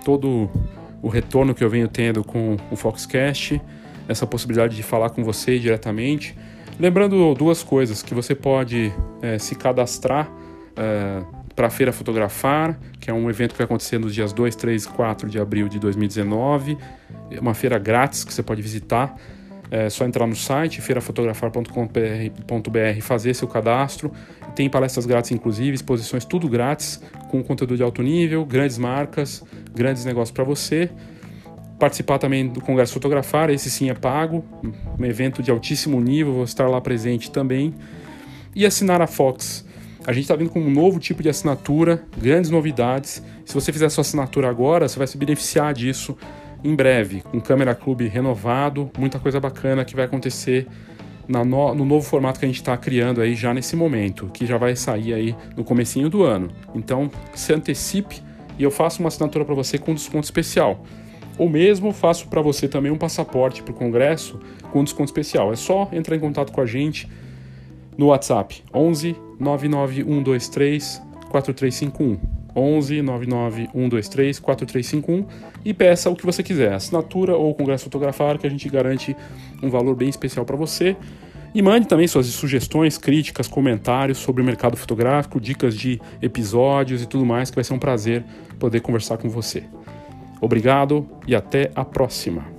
todo 0.05 0.49
o 1.01 1.09
retorno 1.09 1.53
que 1.53 1.63
eu 1.63 1.69
venho 1.69 1.87
tendo 1.87 2.23
com 2.23 2.57
o 2.71 2.75
Foxcast, 2.75 3.61
essa 4.07 4.25
possibilidade 4.25 4.75
de 4.75 4.83
falar 4.83 5.09
com 5.09 5.23
você 5.23 5.59
diretamente. 5.59 6.37
Lembrando 6.79 7.33
duas 7.35 7.61
coisas, 7.61 8.01
que 8.01 8.13
você 8.13 8.33
pode 8.33 8.93
uh, 9.17 9.37
se 9.39 9.55
cadastrar 9.55 10.31
para 11.59 11.67
a 11.67 11.69
Feira 11.69 11.91
Fotografar, 11.91 12.79
que 13.01 13.11
é 13.11 13.13
um 13.13 13.29
evento 13.29 13.51
que 13.51 13.57
vai 13.57 13.65
acontecer 13.65 13.99
nos 13.99 14.15
dias 14.15 14.31
2, 14.31 14.55
3 14.55 14.85
e 14.85 14.87
4 14.87 15.29
de 15.29 15.37
abril 15.37 15.67
de 15.67 15.77
2019. 15.77 16.77
É 17.29 17.37
uma 17.37 17.53
feira 17.53 17.77
grátis 17.77 18.23
que 18.23 18.33
você 18.33 18.41
pode 18.41 18.61
visitar. 18.61 19.13
É 19.69 19.89
só 19.89 20.05
entrar 20.05 20.25
no 20.25 20.37
site 20.37 20.79
feirafotografar.com.br, 20.79 23.01
fazer 23.01 23.33
seu 23.33 23.45
cadastro. 23.45 24.09
Tem 24.55 24.69
palestras 24.69 25.05
grátis, 25.05 25.31
inclusive, 25.31 25.75
exposições, 25.75 26.23
tudo 26.23 26.47
grátis, 26.47 27.03
com 27.29 27.43
conteúdo 27.43 27.75
de 27.75 27.83
alto 27.83 28.01
nível, 28.01 28.45
grandes 28.45 28.77
marcas, 28.77 29.43
grandes 29.75 30.05
negócios 30.05 30.31
para 30.31 30.45
você. 30.45 30.89
Participar 31.77 32.19
também 32.19 32.47
do 32.47 32.61
Congresso 32.61 32.93
Fotografar, 32.93 33.49
esse 33.49 33.69
sim 33.69 33.89
é 33.89 33.93
pago, 33.93 34.45
um 34.97 35.03
evento 35.03 35.43
de 35.43 35.51
altíssimo 35.51 35.99
nível, 35.99 36.35
vou 36.35 36.45
estar 36.45 36.69
lá 36.69 36.79
presente 36.79 37.29
também. 37.29 37.75
E 38.55 38.65
assinar 38.65 39.01
a 39.01 39.07
Fox 39.07 39.67
a 40.09 40.11
gente 40.11 40.23
está 40.23 40.35
vindo 40.35 40.49
com 40.49 40.59
um 40.59 40.71
novo 40.71 40.97
tipo 40.97 41.21
de 41.21 41.29
assinatura, 41.29 42.03
grandes 42.17 42.49
novidades. 42.49 43.21
Se 43.45 43.53
você 43.53 43.71
fizer 43.71 43.87
sua 43.89 44.01
assinatura 44.01 44.49
agora, 44.49 44.87
você 44.87 44.97
vai 44.97 45.05
se 45.05 45.15
beneficiar 45.15 45.71
disso 45.71 46.17
em 46.63 46.75
breve, 46.75 47.21
com 47.21 47.39
Câmera 47.39 47.75
Clube 47.75 48.07
renovado, 48.07 48.89
muita 48.97 49.19
coisa 49.19 49.39
bacana 49.39 49.85
que 49.85 49.95
vai 49.95 50.05
acontecer 50.05 50.65
no, 51.27 51.45
no, 51.45 51.85
novo 51.85 52.03
formato 52.03 52.39
que 52.39 52.45
a 52.45 52.47
gente 52.47 52.57
está 52.57 52.75
criando 52.75 53.21
aí 53.21 53.35
já 53.35 53.53
nesse 53.53 53.75
momento, 53.75 54.31
que 54.33 54.47
já 54.47 54.57
vai 54.57 54.75
sair 54.75 55.13
aí 55.13 55.35
no 55.55 55.63
comecinho 55.63 56.09
do 56.09 56.23
ano. 56.23 56.49
Então, 56.73 57.11
se 57.35 57.53
antecipe 57.53 58.19
e 58.57 58.63
eu 58.63 58.71
faço 58.71 59.01
uma 59.03 59.09
assinatura 59.09 59.45
para 59.45 59.53
você 59.53 59.77
com 59.77 59.93
desconto 59.93 60.25
especial. 60.25 60.83
Ou 61.37 61.47
mesmo 61.47 61.93
faço 61.93 62.27
para 62.29 62.41
você 62.41 62.67
também 62.67 62.91
um 62.91 62.97
passaporte 62.97 63.61
para 63.61 63.73
o 63.73 63.75
congresso 63.75 64.39
com 64.71 64.83
desconto 64.83 65.09
especial. 65.11 65.53
É 65.53 65.55
só 65.55 65.87
entrar 65.93 66.15
em 66.15 66.19
contato 66.19 66.51
com 66.51 66.61
a 66.61 66.65
gente 66.65 67.07
no 67.99 68.07
WhatsApp 68.07 68.63
11 68.73 69.13
99123 69.37 71.01
4351. 71.29 72.17
11 72.55 73.01
99 73.01 73.69
123 73.73 74.39
4351 74.39 75.25
e 75.63 75.73
peça 75.73 76.09
o 76.09 76.15
que 76.15 76.25
você 76.25 76.41
quiser, 76.41 76.73
assinatura 76.73 77.35
ou 77.35 77.53
congresso 77.53 77.83
fotografado, 77.83 78.39
que 78.39 78.47
a 78.47 78.49
gente 78.49 78.67
garante 78.67 79.15
um 79.61 79.69
valor 79.69 79.95
bem 79.95 80.09
especial 80.09 80.45
para 80.45 80.55
você. 80.55 80.95
E 81.53 81.61
mande 81.61 81.87
também 81.87 82.07
suas 82.07 82.25
sugestões, 82.27 82.97
críticas, 82.97 83.47
comentários 83.47 84.17
sobre 84.17 84.41
o 84.41 84.45
mercado 84.45 84.77
fotográfico, 84.77 85.39
dicas 85.39 85.75
de 85.75 86.01
episódios 86.21 87.03
e 87.03 87.05
tudo 87.05 87.25
mais, 87.25 87.49
que 87.49 87.55
vai 87.55 87.63
ser 87.63 87.73
um 87.73 87.79
prazer 87.79 88.23
poder 88.57 88.79
conversar 88.79 89.17
com 89.17 89.29
você. 89.29 89.63
Obrigado 90.41 91.07
e 91.27 91.35
até 91.35 91.71
a 91.75 91.83
próxima! 91.83 92.58